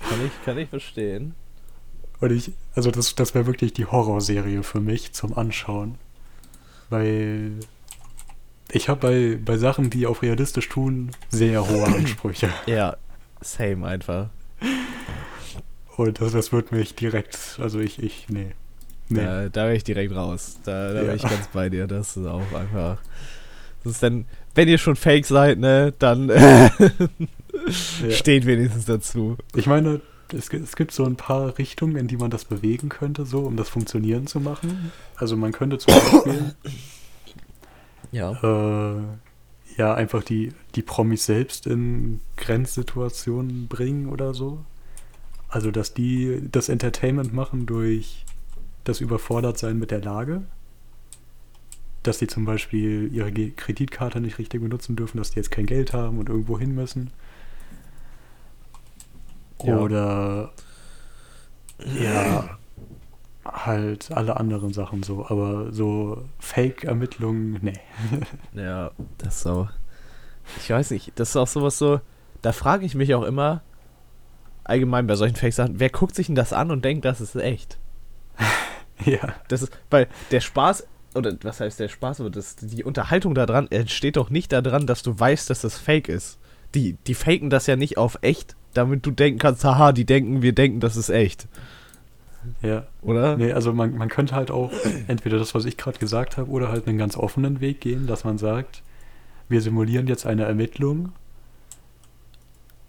Kann 0.00 0.26
ich, 0.26 0.44
kann 0.44 0.58
ich 0.58 0.68
verstehen. 0.68 1.34
Und 2.20 2.30
ich, 2.30 2.52
also 2.74 2.90
das, 2.90 3.14
das 3.14 3.34
wäre 3.34 3.46
wirklich 3.46 3.72
die 3.72 3.86
Horrorserie 3.86 4.62
für 4.62 4.82
mich 4.82 5.14
zum 5.14 5.32
Anschauen. 5.38 5.96
Weil 6.90 7.52
ich 8.70 8.88
habe 8.88 9.00
bei, 9.00 9.38
bei 9.44 9.56
Sachen, 9.58 9.90
die 9.90 10.06
auf 10.06 10.22
realistisch 10.22 10.68
tun, 10.68 11.10
sehr 11.30 11.68
hohe 11.68 11.84
Ansprüche. 11.96 12.50
Ja, 12.66 12.96
same 13.40 13.86
einfach. 13.86 14.28
Und 15.96 16.20
das, 16.20 16.32
das 16.32 16.52
wird 16.52 16.72
mich 16.72 16.94
direkt, 16.94 17.58
also 17.60 17.80
ich, 17.80 18.02
ich, 18.02 18.26
nee. 18.28 18.52
nee. 19.08 19.20
Da, 19.24 19.48
da 19.48 19.64
wäre 19.64 19.76
ich 19.76 19.84
direkt 19.84 20.14
raus. 20.14 20.58
Da, 20.64 20.92
da 20.92 21.00
Ja. 21.00 21.06
bin 21.08 21.16
ich 21.16 21.22
ganz 21.22 21.48
bei 21.52 21.68
dir. 21.70 21.86
Das 21.86 22.16
ist 22.16 22.26
auch 22.26 22.52
einfach. 22.52 22.98
Das 23.82 23.92
ist 23.94 24.02
dann, 24.02 24.26
wenn 24.54 24.68
ihr 24.68 24.78
schon 24.78 24.96
fake 24.96 25.24
seid, 25.26 25.58
ne, 25.58 25.92
dann 25.98 26.28
Ja. 26.28 26.70
steht 28.10 28.44
wenigstens 28.46 28.84
dazu. 28.84 29.36
Ich 29.54 29.66
meine, 29.66 30.00
es, 30.32 30.52
es 30.52 30.76
gibt 30.76 30.92
so 30.92 31.04
ein 31.04 31.16
paar 31.16 31.58
Richtungen, 31.58 31.96
in 31.96 32.08
die 32.08 32.16
man 32.16 32.30
das 32.30 32.44
bewegen 32.44 32.88
könnte, 32.88 33.26
so, 33.26 33.40
um 33.40 33.56
das 33.56 33.68
funktionieren 33.68 34.26
zu 34.26 34.40
machen. 34.40 34.92
Also 35.16 35.36
man 35.36 35.52
könnte 35.52 35.78
zum 35.78 35.94
Beispiel 35.94 36.54
Ja. 38.10 38.38
äh, 38.42 39.02
ja 39.76 39.94
einfach 39.94 40.22
die, 40.22 40.52
die 40.74 40.82
Promis 40.82 41.26
selbst 41.26 41.66
in 41.66 42.20
Grenzsituationen 42.36 43.68
bringen 43.68 44.08
oder 44.08 44.34
so. 44.34 44.64
Also 45.48 45.70
dass 45.70 45.94
die 45.94 46.40
das 46.50 46.68
Entertainment 46.68 47.32
machen 47.32 47.66
durch 47.66 48.24
das 48.84 49.00
Überfordertsein 49.00 49.78
mit 49.78 49.90
der 49.90 50.00
Lage. 50.02 50.42
Dass 52.02 52.18
die 52.18 52.26
zum 52.28 52.44
Beispiel 52.44 53.10
ihre 53.12 53.32
Kreditkarte 53.32 54.20
nicht 54.20 54.38
richtig 54.38 54.60
benutzen 54.62 54.96
dürfen, 54.96 55.18
dass 55.18 55.30
die 55.32 55.36
jetzt 55.36 55.50
kein 55.50 55.66
Geld 55.66 55.92
haben 55.92 56.18
und 56.18 56.28
irgendwo 56.28 56.58
hin 56.58 56.74
müssen. 56.74 57.10
Ja. 59.62 59.78
Oder 59.78 60.52
ja, 61.78 62.58
halt 63.44 64.10
alle 64.12 64.36
anderen 64.36 64.72
Sachen 64.72 65.02
so. 65.02 65.26
Aber 65.26 65.72
so 65.72 66.24
Fake-Ermittlungen, 66.38 67.58
nee. 67.62 67.80
Ja, 68.60 68.90
das 69.18 69.36
ist 69.36 69.42
so. 69.42 69.68
Ich 70.58 70.70
weiß 70.70 70.90
nicht, 70.92 71.12
das 71.16 71.30
ist 71.30 71.36
auch 71.36 71.46
sowas 71.46 71.78
so. 71.78 72.00
Da 72.42 72.52
frage 72.52 72.86
ich 72.86 72.94
mich 72.94 73.14
auch 73.14 73.24
immer, 73.24 73.62
allgemein 74.64 75.06
bei 75.06 75.16
solchen 75.16 75.36
Fake-Sachen, 75.36 75.80
wer 75.80 75.90
guckt 75.90 76.14
sich 76.14 76.26
denn 76.26 76.34
das 76.34 76.52
an 76.52 76.70
und 76.70 76.84
denkt, 76.84 77.04
das 77.04 77.20
ist 77.20 77.34
echt? 77.36 77.78
ja. 79.04 79.34
Das 79.48 79.62
ist, 79.62 79.76
weil 79.90 80.08
der 80.30 80.40
Spaß, 80.40 80.86
oder 81.14 81.36
was 81.42 81.60
heißt 81.60 81.80
der 81.80 81.88
Spaß, 81.88 82.20
aber 82.20 82.30
das, 82.30 82.56
die 82.56 82.84
Unterhaltung 82.84 83.34
daran 83.34 83.68
entsteht 83.70 84.16
doch 84.16 84.30
nicht 84.30 84.52
daran, 84.52 84.86
dass 84.86 85.02
du 85.02 85.18
weißt, 85.18 85.50
dass 85.50 85.62
das 85.62 85.78
fake 85.78 86.08
ist. 86.08 86.38
Die, 86.74 86.94
die 87.06 87.14
faken 87.14 87.50
das 87.50 87.66
ja 87.66 87.76
nicht 87.76 87.96
auf 87.96 88.18
echt, 88.22 88.56
damit 88.76 89.04
du 89.06 89.10
denken 89.10 89.38
kannst, 89.38 89.64
haha, 89.64 89.92
die 89.92 90.04
denken, 90.04 90.42
wir 90.42 90.52
denken, 90.52 90.80
das 90.80 90.96
ist 90.96 91.08
echt. 91.08 91.48
Ja. 92.62 92.86
Oder? 93.02 93.36
Nee, 93.36 93.52
also 93.52 93.72
man, 93.72 93.96
man 93.96 94.08
könnte 94.08 94.34
halt 94.34 94.50
auch 94.50 94.72
entweder 95.08 95.38
das, 95.38 95.54
was 95.54 95.64
ich 95.64 95.76
gerade 95.76 95.98
gesagt 95.98 96.36
habe, 96.36 96.50
oder 96.50 96.68
halt 96.68 96.86
einen 96.86 96.98
ganz 96.98 97.16
offenen 97.16 97.60
Weg 97.60 97.80
gehen, 97.80 98.06
dass 98.06 98.24
man 98.24 98.38
sagt, 98.38 98.82
wir 99.48 99.60
simulieren 99.60 100.06
jetzt 100.06 100.26
eine 100.26 100.44
Ermittlung. 100.44 101.12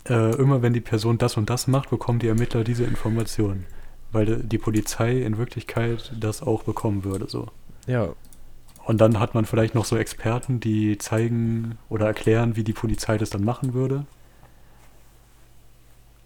Äh, 0.08 0.36
immer 0.36 0.62
wenn 0.62 0.74
die 0.74 0.82
Person 0.82 1.18
das 1.18 1.38
und 1.38 1.50
das 1.50 1.68
macht, 1.68 1.90
bekommen 1.90 2.20
die 2.20 2.28
Ermittler 2.28 2.64
diese 2.64 2.84
Information. 2.84 3.66
Weil 4.12 4.38
die 4.38 4.58
Polizei 4.58 5.22
in 5.22 5.38
Wirklichkeit 5.38 6.14
das 6.18 6.42
auch 6.42 6.64
bekommen 6.64 7.04
würde, 7.04 7.28
so. 7.28 7.48
Ja. 7.88 8.10
Und 8.86 9.02
dann 9.02 9.20
hat 9.20 9.34
man 9.34 9.46
vielleicht 9.46 9.76
noch 9.76 9.84
so 9.84 9.98
Experten, 9.98 10.62
die 10.62 10.98
zeigen 10.98 11.78
oder 11.90 12.06
erklären, 12.06 12.56
wie 12.56 12.64
die 12.64 12.74
Polizei 12.74 13.18
das 13.18 13.30
dann 13.30 13.44
machen 13.44 13.74
würde. 13.74 14.06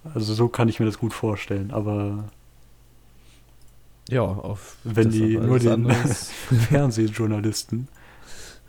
Also 0.04 0.34
so 0.34 0.48
kann 0.48 0.70
ich 0.70 0.80
mir 0.80 0.86
das 0.86 0.98
gut 0.98 1.14
vorstellen, 1.14 1.72
aber 1.72 2.26
Ja, 4.10 4.24
auf 4.24 4.78
wenn 4.84 5.10
die 5.12 5.38
nur 5.38 5.60
den 5.60 5.90
Fernsehjournalisten, 6.70 7.88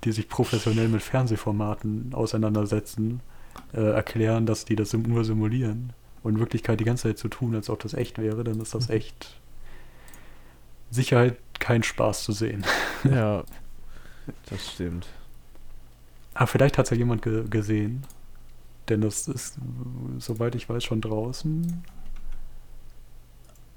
die 0.04 0.12
sich 0.12 0.28
professionell 0.28 0.88
mit 0.88 1.02
Fernsehformaten 1.02 2.12
auseinandersetzen, 2.14 3.20
äh, 3.72 3.80
erklären, 3.80 4.46
dass 4.46 4.64
die 4.64 4.76
das 4.76 4.92
nur 4.92 5.24
simulieren 5.24 5.92
und 6.22 6.34
in 6.34 6.40
Wirklichkeit 6.40 6.80
die 6.80 6.84
ganze 6.84 7.04
Zeit 7.08 7.18
so 7.18 7.28
tun, 7.28 7.54
als 7.54 7.70
ob 7.70 7.80
das 7.80 7.94
echt 7.94 8.18
wäre, 8.18 8.44
dann 8.44 8.60
ist 8.60 8.74
das 8.74 8.90
echt 8.90 9.40
Sicherheit 10.90 11.38
kein 11.58 11.82
Spaß 11.82 12.24
zu 12.24 12.32
sehen. 12.32 12.64
Ja, 13.04 13.44
das 14.50 14.72
stimmt. 14.72 15.06
Aber 16.34 16.46
vielleicht 16.46 16.78
hat 16.78 16.86
es 16.86 16.90
ja 16.90 16.96
jemand 16.96 17.22
ge 17.22 17.44
gesehen, 17.48 18.04
denn 18.88 19.00
das 19.00 19.28
ist, 19.28 19.56
soweit 20.18 20.54
ich 20.54 20.68
weiß, 20.68 20.82
schon 20.84 21.00
draußen. 21.00 21.82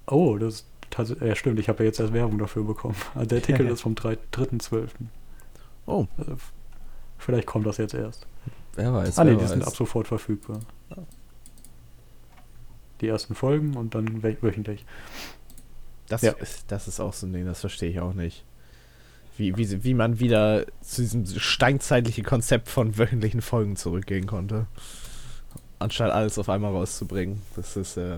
Oh, 0.08 0.38
das 0.38 0.56
ist 0.56 0.68
tats- 0.92 1.16
ja, 1.26 1.36
stimmt, 1.36 1.60
ich 1.60 1.70
habe 1.70 1.80
ja 1.84 1.86
jetzt 1.88 2.00
erst 2.00 2.14
Werbung 2.14 2.38
dafür 2.38 2.64
bekommen. 2.64 2.96
Also 3.16 3.28
der 3.28 3.38
Artikel 3.40 3.68
ist 3.72 3.82
vom 3.82 3.96
3 3.96 4.18
3.12. 4.34 4.90
Oh, 5.88 6.08
Also, 6.18 6.36
vielleicht 7.18 7.48
kommt 7.48 7.66
das 7.66 7.78
jetzt 7.78 7.94
erst. 7.94 8.26
wer 8.76 8.94
weiß. 8.94 9.20
ah, 9.20 9.24
nee, 9.24 9.36
die 9.36 9.46
sind 9.48 9.64
ab 9.66 9.76
sofort 9.76 10.08
verfügbar. 10.08 10.60
Die 13.02 13.08
ersten 13.08 13.36
Folgen 13.36 13.76
und 13.76 13.94
dann 13.94 14.22
wö- 14.24 14.38
wöchentlich. 14.42 14.86
Das, 16.08 16.22
Ja. 16.22 16.32
ist, 16.34 16.72
das 16.72 16.88
ist 16.88 17.00
auch 17.00 17.14
so 17.14 17.28
ein 17.28 17.34
Ding, 17.34 17.46
das 17.46 17.60
verstehe 17.62 17.90
ich 17.90 18.00
auch 18.00 18.14
nicht. 18.14 18.46
Wie, 19.38 19.56
wie, 19.58 19.84
wie 19.84 19.94
man 19.94 20.20
wieder 20.20 20.66
zu 20.82 21.02
diesem 21.02 21.26
steinzeitlichen 21.26 22.24
Konzept 22.24 22.70
von 22.70 22.98
wöchentlichen 22.98 23.42
Folgen 23.42 23.76
zurückgehen 23.76 24.28
konnte. 24.28 24.68
Anstatt 25.80 26.12
alles 26.12 26.38
auf 26.40 26.48
einmal 26.50 26.72
rauszubringen. 26.72 27.42
Das 27.56 27.76
ist, 27.76 27.98
äh, 27.98 28.18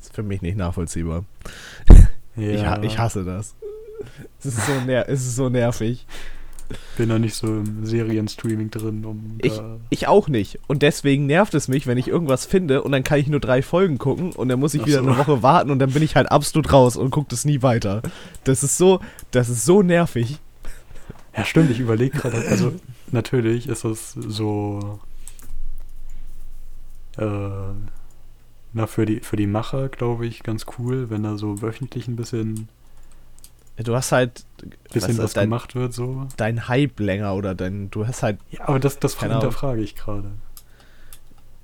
ist 0.00 0.14
für 0.14 0.22
mich 0.22 0.42
nicht 0.42 0.56
nachvollziehbar. 0.56 1.24
Ich, 2.40 2.64
ha- 2.64 2.80
ich 2.84 2.96
hasse 2.98 3.24
das. 3.24 3.56
Es 4.38 4.46
ist 4.46 4.64
so, 4.64 4.72
ner 4.86 5.08
es 5.08 5.22
ist 5.26 5.34
so 5.34 5.48
nervig. 5.48 6.06
bin 6.96 7.08
da 7.08 7.18
nicht 7.18 7.34
so 7.34 7.48
im 7.48 7.84
Serienstreaming 7.84 8.70
drin, 8.70 9.04
um 9.04 9.38
Ich, 9.42 9.60
ich 9.90 10.06
auch 10.06 10.28
nicht. 10.28 10.60
Und 10.68 10.82
deswegen 10.82 11.26
nervt 11.26 11.52
es 11.54 11.66
mich, 11.66 11.88
wenn 11.88 11.98
ich 11.98 12.06
irgendwas 12.06 12.46
finde 12.46 12.84
und 12.84 12.92
dann 12.92 13.02
kann 13.02 13.18
ich 13.18 13.26
nur 13.26 13.40
drei 13.40 13.60
Folgen 13.60 13.98
gucken 13.98 14.30
und 14.30 14.48
dann 14.50 14.60
muss 14.60 14.74
ich 14.74 14.82
Ach 14.82 14.86
wieder 14.86 15.02
so. 15.02 15.08
eine 15.08 15.18
Woche 15.18 15.42
warten 15.42 15.72
und 15.72 15.80
dann 15.80 15.90
bin 15.90 16.02
ich 16.04 16.14
halt 16.14 16.30
absolut 16.30 16.72
raus 16.72 16.96
und 16.96 17.10
gucke 17.10 17.26
das 17.30 17.44
nie 17.44 17.60
weiter. 17.62 18.02
Das 18.44 18.62
ist 18.62 18.78
so, 18.78 19.00
das 19.32 19.48
ist 19.48 19.64
so 19.64 19.82
nervig. 19.82 20.38
Ja, 21.38 21.44
stimmt, 21.44 21.70
ich 21.70 21.80
überlege 21.80 22.18
gerade, 22.18 22.36
also 22.48 22.72
natürlich 23.12 23.68
ist 23.68 23.84
es 23.84 24.12
so, 24.12 24.98
äh, 27.16 27.24
na, 28.72 28.86
für 28.86 29.06
die, 29.06 29.20
für 29.20 29.36
die 29.36 29.46
Macher, 29.46 29.88
glaube 29.88 30.26
ich, 30.26 30.42
ganz 30.42 30.66
cool, 30.78 31.10
wenn 31.10 31.22
da 31.22 31.36
so 31.36 31.62
wöchentlich 31.62 32.08
ein 32.08 32.16
bisschen, 32.16 32.68
Du 33.84 33.94
hast 33.94 34.10
halt 34.10 34.44
bisschen 34.92 35.12
ist 35.12 35.18
was, 35.18 35.34
dein, 35.34 35.44
gemacht 35.44 35.76
wird, 35.76 35.92
so. 35.94 36.26
dein 36.36 36.66
Hype 36.66 36.98
länger 36.98 37.34
oder 37.34 37.54
dein, 37.54 37.90
du 37.90 38.06
hast 38.06 38.24
halt, 38.24 38.40
Ja, 38.50 38.66
aber 38.68 38.80
das, 38.80 38.98
das 38.98 39.18
hinterfrage 39.20 39.80
ich 39.82 39.94
gerade. 39.94 40.32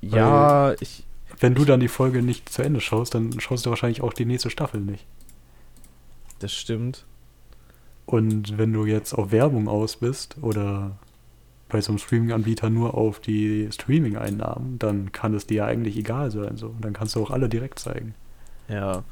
ja, 0.00 0.74
ich, 0.80 1.04
Wenn 1.40 1.54
du 1.56 1.64
dann 1.64 1.80
die 1.80 1.88
Folge 1.88 2.22
nicht 2.22 2.48
zu 2.48 2.62
Ende 2.62 2.80
schaust, 2.80 3.14
dann 3.14 3.40
schaust 3.40 3.66
du 3.66 3.70
wahrscheinlich 3.70 4.02
auch 4.02 4.12
die 4.12 4.26
nächste 4.26 4.50
Staffel 4.50 4.80
nicht. 4.80 5.06
das 6.38 6.52
stimmt. 6.52 7.04
Und 8.06 8.58
wenn 8.58 8.72
du 8.72 8.84
jetzt 8.84 9.14
auf 9.14 9.32
Werbung 9.32 9.68
aus 9.68 9.96
bist 9.96 10.36
oder 10.42 10.98
bei 11.68 11.80
so 11.80 11.92
einem 11.92 11.98
Streaming-Anbieter 11.98 12.70
nur 12.70 12.94
auf 12.94 13.18
die 13.18 13.68
Streaming-Einnahmen, 13.72 14.78
dann 14.78 15.10
kann 15.12 15.34
es 15.34 15.46
dir 15.46 15.56
ja 15.56 15.66
eigentlich 15.66 15.96
egal 15.96 16.30
sein. 16.30 16.56
So. 16.56 16.68
Und 16.68 16.84
dann 16.84 16.92
kannst 16.92 17.16
du 17.16 17.22
auch 17.22 17.30
alle 17.30 17.48
direkt 17.48 17.78
zeigen. 17.78 18.14
Ja. 18.68 19.02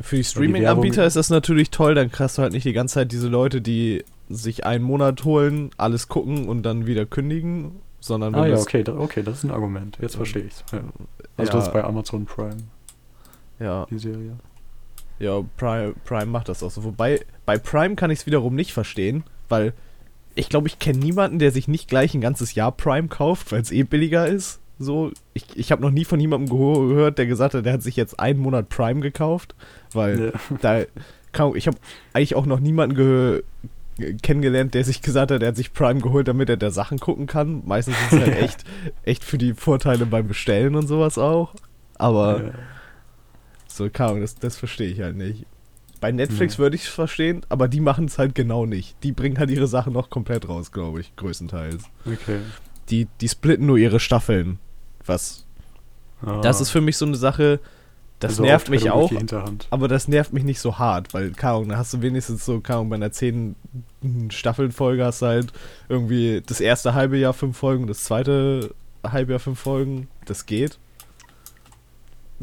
Für 0.00 0.16
die 0.16 0.24
Streaming-Anbieter 0.24 1.06
ist 1.06 1.16
das 1.16 1.30
natürlich 1.30 1.70
toll, 1.70 1.94
dann 1.94 2.10
kriegst 2.10 2.38
du 2.38 2.42
halt 2.42 2.52
nicht 2.52 2.64
die 2.64 2.72
ganze 2.72 2.94
Zeit 2.94 3.12
diese 3.12 3.28
Leute, 3.28 3.60
die 3.60 4.04
sich 4.28 4.66
einen 4.66 4.82
Monat 4.82 5.24
holen, 5.24 5.70
alles 5.76 6.08
gucken 6.08 6.48
und 6.48 6.62
dann 6.62 6.86
wieder 6.86 7.06
kündigen, 7.06 7.72
sondern 8.00 8.34
Ah 8.34 8.46
ja, 8.46 8.58
okay, 8.58 8.82
da, 8.82 8.98
okay, 8.98 9.22
das 9.22 9.38
ist 9.38 9.44
ein 9.44 9.50
Argument. 9.50 9.96
Jetzt 10.00 10.16
verstehe 10.16 10.42
ich's. 10.42 10.64
Ja. 10.72 10.80
Also 11.36 11.52
ja, 11.52 11.58
das 11.58 11.66
ist 11.68 11.72
bei 11.72 11.84
Amazon 11.84 12.24
Prime, 12.24 12.56
ja, 13.60 13.86
die 13.90 13.98
Serie. 13.98 14.36
Ja, 15.18 15.40
Prime, 15.56 15.94
Prime 16.04 16.26
macht 16.26 16.48
das 16.48 16.62
auch 16.62 16.70
so. 16.70 16.84
Wobei, 16.84 17.20
bei 17.46 17.58
Prime 17.58 17.94
kann 17.96 18.10
ich 18.10 18.20
es 18.20 18.26
wiederum 18.26 18.54
nicht 18.54 18.72
verstehen, 18.72 19.24
weil 19.48 19.72
ich 20.34 20.48
glaube, 20.48 20.66
ich 20.66 20.78
kenne 20.78 20.98
niemanden, 20.98 21.38
der 21.38 21.52
sich 21.52 21.68
nicht 21.68 21.88
gleich 21.88 22.14
ein 22.14 22.20
ganzes 22.20 22.54
Jahr 22.54 22.72
Prime 22.72 23.08
kauft, 23.08 23.52
weil 23.52 23.60
es 23.60 23.70
eh 23.70 23.84
billiger 23.84 24.26
ist. 24.26 24.60
So, 24.78 25.12
ich, 25.34 25.46
ich 25.54 25.70
habe 25.70 25.82
noch 25.82 25.92
nie 25.92 26.04
von 26.04 26.18
jemandem 26.18 26.50
gehört, 26.50 27.18
der 27.18 27.26
gesagt 27.26 27.54
hat, 27.54 27.64
der 27.64 27.74
hat 27.74 27.82
sich 27.82 27.94
jetzt 27.94 28.18
einen 28.18 28.40
Monat 28.40 28.68
Prime 28.68 29.00
gekauft, 29.00 29.54
weil 29.92 30.32
Ja. 30.50 30.56
da 30.60 30.84
kaum, 31.32 31.54
ich 31.54 31.66
habe 31.68 31.76
eigentlich 32.12 32.34
auch 32.34 32.46
noch 32.46 32.60
niemanden 32.60 32.96
ge 32.96 33.42
kennengelernt, 34.22 34.74
der 34.74 34.82
sich 34.82 35.02
gesagt 35.02 35.30
hat, 35.30 35.40
er 35.40 35.48
hat 35.50 35.56
sich 35.56 35.72
Prime 35.72 36.00
geholt, 36.00 36.26
damit 36.26 36.48
er 36.48 36.56
da 36.56 36.72
Sachen 36.72 36.98
gucken 36.98 37.28
kann. 37.28 37.62
Meistens 37.64 37.94
ist 38.00 38.12
es 38.14 38.20
halt 38.20 38.36
echt, 38.42 38.64
echt 39.04 39.22
für 39.22 39.38
die 39.38 39.54
Vorteile 39.54 40.04
beim 40.04 40.26
Bestellen 40.26 40.74
und 40.74 40.88
sowas 40.88 41.16
auch. 41.16 41.54
Aber 41.96 42.42
Ja. 42.42 42.50
So, 43.76 43.88
Ahnung, 44.06 44.20
das, 44.20 44.34
das 44.36 44.56
verstehe 44.56 44.88
ich 44.88 45.00
halt 45.00 45.16
nicht. 45.16 45.46
Bei 46.00 46.12
Netflix 46.12 46.54
Ja. 46.54 46.58
würde 46.60 46.76
ich 46.76 46.82
es 46.82 46.88
verstehen, 46.88 47.42
aber 47.48 47.66
die 47.68 47.80
machen 47.80 48.04
es 48.06 48.18
halt 48.18 48.34
genau 48.34 48.66
nicht. 48.66 48.96
Die 49.02 49.12
bringen 49.12 49.38
halt 49.38 49.50
ihre 49.50 49.66
Sachen 49.66 49.92
noch 49.92 50.10
komplett 50.10 50.48
raus, 50.48 50.70
glaube 50.72 51.00
ich, 51.00 51.14
größtenteils. 51.16 51.84
Okay. 52.06 52.40
Die, 52.90 53.06
die 53.20 53.28
splitten 53.28 53.66
nur 53.66 53.78
ihre 53.78 54.00
Staffeln. 54.00 54.58
Was 55.06 55.40
Ah. 56.24 56.40
das 56.40 56.60
ist 56.60 56.70
für 56.70 56.80
mich 56.80 56.96
so 56.96 57.04
eine 57.04 57.16
Sache, 57.16 57.60
Das 58.20 58.32
Also 58.32 58.44
nervt 58.44 58.70
mich 58.70 58.90
auch, 58.90 59.12
aber 59.70 59.88
das 59.88 60.08
nervt 60.08 60.32
mich 60.32 60.44
nicht 60.44 60.60
so 60.60 60.78
hart, 60.78 61.12
weil, 61.12 61.32
keine 61.32 61.66
da 61.66 61.76
hast 61.76 61.92
du 61.92 62.00
wenigstens 62.00 62.44
so, 62.46 62.60
keine 62.60 62.84
bei 62.86 62.94
einer 62.96 63.12
10 63.12 63.54
Staffeln-Folge 64.30 65.04
hast 65.04 65.20
du 65.22 65.26
halt 65.26 65.52
irgendwie 65.88 66.42
das 66.46 66.60
erste 66.60 66.94
halbe 66.94 67.18
Jahr 67.18 67.34
fünf 67.34 67.56
Folgen, 67.58 67.86
das 67.86 68.04
zweite 68.04 68.74
halbe 69.06 69.32
Jahr 69.32 69.40
fünf 69.40 69.58
Folgen, 69.58 70.08
das 70.24 70.46
geht. 70.46 70.78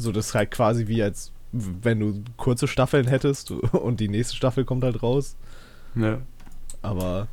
So, 0.01 0.11
das 0.11 0.27
ist 0.27 0.35
halt 0.35 0.51
quasi 0.51 0.87
wie 0.87 1.01
als, 1.03 1.31
wenn 1.51 1.99
du 1.99 2.23
kurze 2.37 2.67
Staffeln 2.67 3.07
hättest 3.07 3.51
und 3.51 3.99
die 3.99 4.09
nächste 4.09 4.35
Staffel 4.35 4.65
kommt 4.65 4.83
halt 4.83 5.01
raus. 5.01 5.35
Ja. 5.95 6.19
Aber 6.81 7.27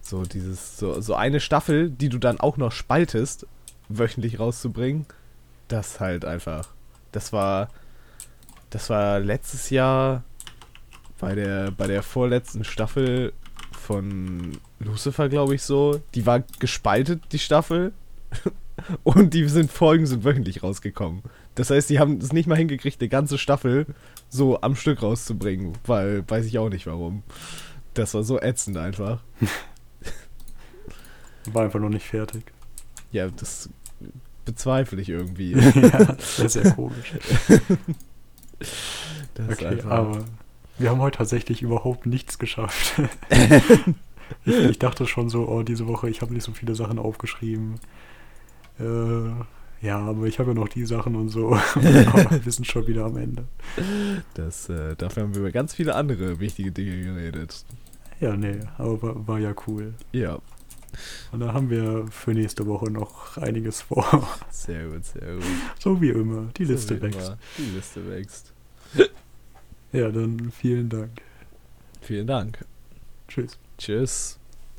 so 0.00 0.22
dieses, 0.22 0.78
so, 0.78 1.00
so 1.00 1.14
eine 1.14 1.40
Staffel, 1.40 1.90
die 1.90 2.08
du 2.08 2.18
dann 2.18 2.38
auch 2.40 2.56
noch 2.56 2.72
spaltest, 2.72 3.46
wöchentlich 3.88 4.38
rauszubringen, 4.38 5.06
das 5.68 6.00
halt 6.00 6.24
einfach. 6.24 6.68
Das 7.12 7.32
war. 7.32 7.68
Das 8.70 8.90
war 8.90 9.20
letztes 9.20 9.70
Jahr 9.70 10.24
bei 11.20 11.34
der, 11.34 11.70
bei 11.70 11.86
der 11.86 12.02
vorletzten 12.02 12.64
Staffel 12.64 13.32
von 13.70 14.58
Lucifer, 14.80 15.28
glaube 15.28 15.54
ich, 15.54 15.62
so. 15.62 16.00
Die 16.14 16.26
war 16.26 16.40
gespaltet, 16.58 17.22
die 17.32 17.38
Staffel. 17.38 17.92
Und 19.04 19.32
die 19.32 19.48
sind 19.48 19.70
Folgen 19.70 20.06
sind 20.06 20.24
wöchentlich 20.24 20.62
rausgekommen. 20.62 21.22
Das 21.56 21.70
heißt, 21.70 21.90
die 21.90 21.98
haben 21.98 22.18
es 22.18 22.32
nicht 22.32 22.46
mal 22.46 22.56
hingekriegt, 22.56 23.00
eine 23.00 23.08
ganze 23.08 23.38
Staffel 23.38 23.86
so 24.28 24.60
am 24.60 24.76
Stück 24.76 25.02
rauszubringen, 25.02 25.72
weil 25.86 26.22
weiß 26.28 26.46
ich 26.46 26.58
auch 26.58 26.68
nicht 26.68 26.86
warum. 26.86 27.22
Das 27.94 28.14
war 28.14 28.22
so 28.22 28.40
ätzend 28.40 28.76
einfach. 28.76 29.22
War 31.52 31.64
einfach 31.64 31.78
noch 31.80 31.88
nicht 31.90 32.06
fertig. 32.06 32.44
Ja, 33.12 33.28
das 33.28 33.68
bezweifle 34.44 35.00
ich 35.00 35.08
irgendwie. 35.08 35.52
ja, 35.52 36.04
das 36.04 36.38
wäre 36.38 36.48
sehr 36.48 36.70
komisch. 36.72 37.12
Das 38.58 39.48
ist 39.48 39.52
Okay, 39.58 39.66
einfach- 39.66 39.90
aber 39.90 40.24
wir 40.78 40.88
haben 40.90 41.00
heute 41.00 41.18
tatsächlich 41.18 41.60
überhaupt 41.60 42.06
nichts 42.06 42.38
geschafft. 42.38 42.94
ich, 44.46 44.54
ich 44.54 44.78
dachte 44.78 45.06
schon 45.06 45.28
so, 45.28 45.46
oh, 45.46 45.62
diese 45.62 45.86
Woche, 45.86 46.08
ich 46.08 46.22
habe 46.22 46.32
nicht 46.32 46.44
so 46.44 46.52
viele 46.52 46.74
Sachen 46.74 46.98
aufgeschrieben. 46.98 47.74
Äh, 48.80 49.28
ja, 49.82 49.98
aber 49.98 50.24
ich 50.26 50.38
habe 50.38 50.50
ja 50.50 50.54
noch 50.54 50.68
die 50.68 50.84
Sachen 50.86 51.14
und 51.16 51.28
so. 51.28 51.50
wir 51.74 52.52
sind 52.52 52.66
schon 52.66 52.86
wieder 52.86 53.04
am 53.04 53.16
Ende. 53.16 53.44
das, 54.34 54.68
äh, 54.68 54.96
dafür 54.96 55.24
haben 55.24 55.34
wir 55.34 55.40
über 55.42 55.52
ganz 55.52 55.74
viele 55.74 55.94
andere 55.94 56.40
wichtige 56.40 56.72
Dinge 56.72 57.02
geredet. 57.02 57.64
Ja, 58.20 58.36
nee, 58.36 58.58
aber 58.78 59.02
war, 59.02 59.28
war 59.28 59.38
ja 59.38 59.54
cool. 59.66 59.94
Ja, 60.12 60.38
Und 61.32 61.40
da 61.40 61.52
haben 61.52 61.68
wir 61.68 62.06
für 62.10 62.32
nächste 62.32 62.66
Woche 62.66 62.90
noch 62.90 63.36
einiges 63.36 63.82
vor. 63.82 64.26
sehr 64.50 64.86
gut, 64.88 65.04
sehr 65.04 65.34
gut. 65.34 65.44
So 65.78 66.00
wie 66.00 66.08
immer, 66.10 66.46
die 66.56 66.64
So 66.64 66.72
Liste 66.72 67.02
wächst. 67.02 67.26
immer. 67.28 67.38
Die 67.58 67.74
Liste 67.76 68.08
wächst. 68.10 68.52
Ja, 69.92 70.08
dann 70.10 70.50
vielen 70.50 70.88
Dank. 70.88 71.10
Vielen 72.00 72.26
Dank. 72.26 72.64
Tschüss. 73.28 73.58
Tschüss. 73.78 74.38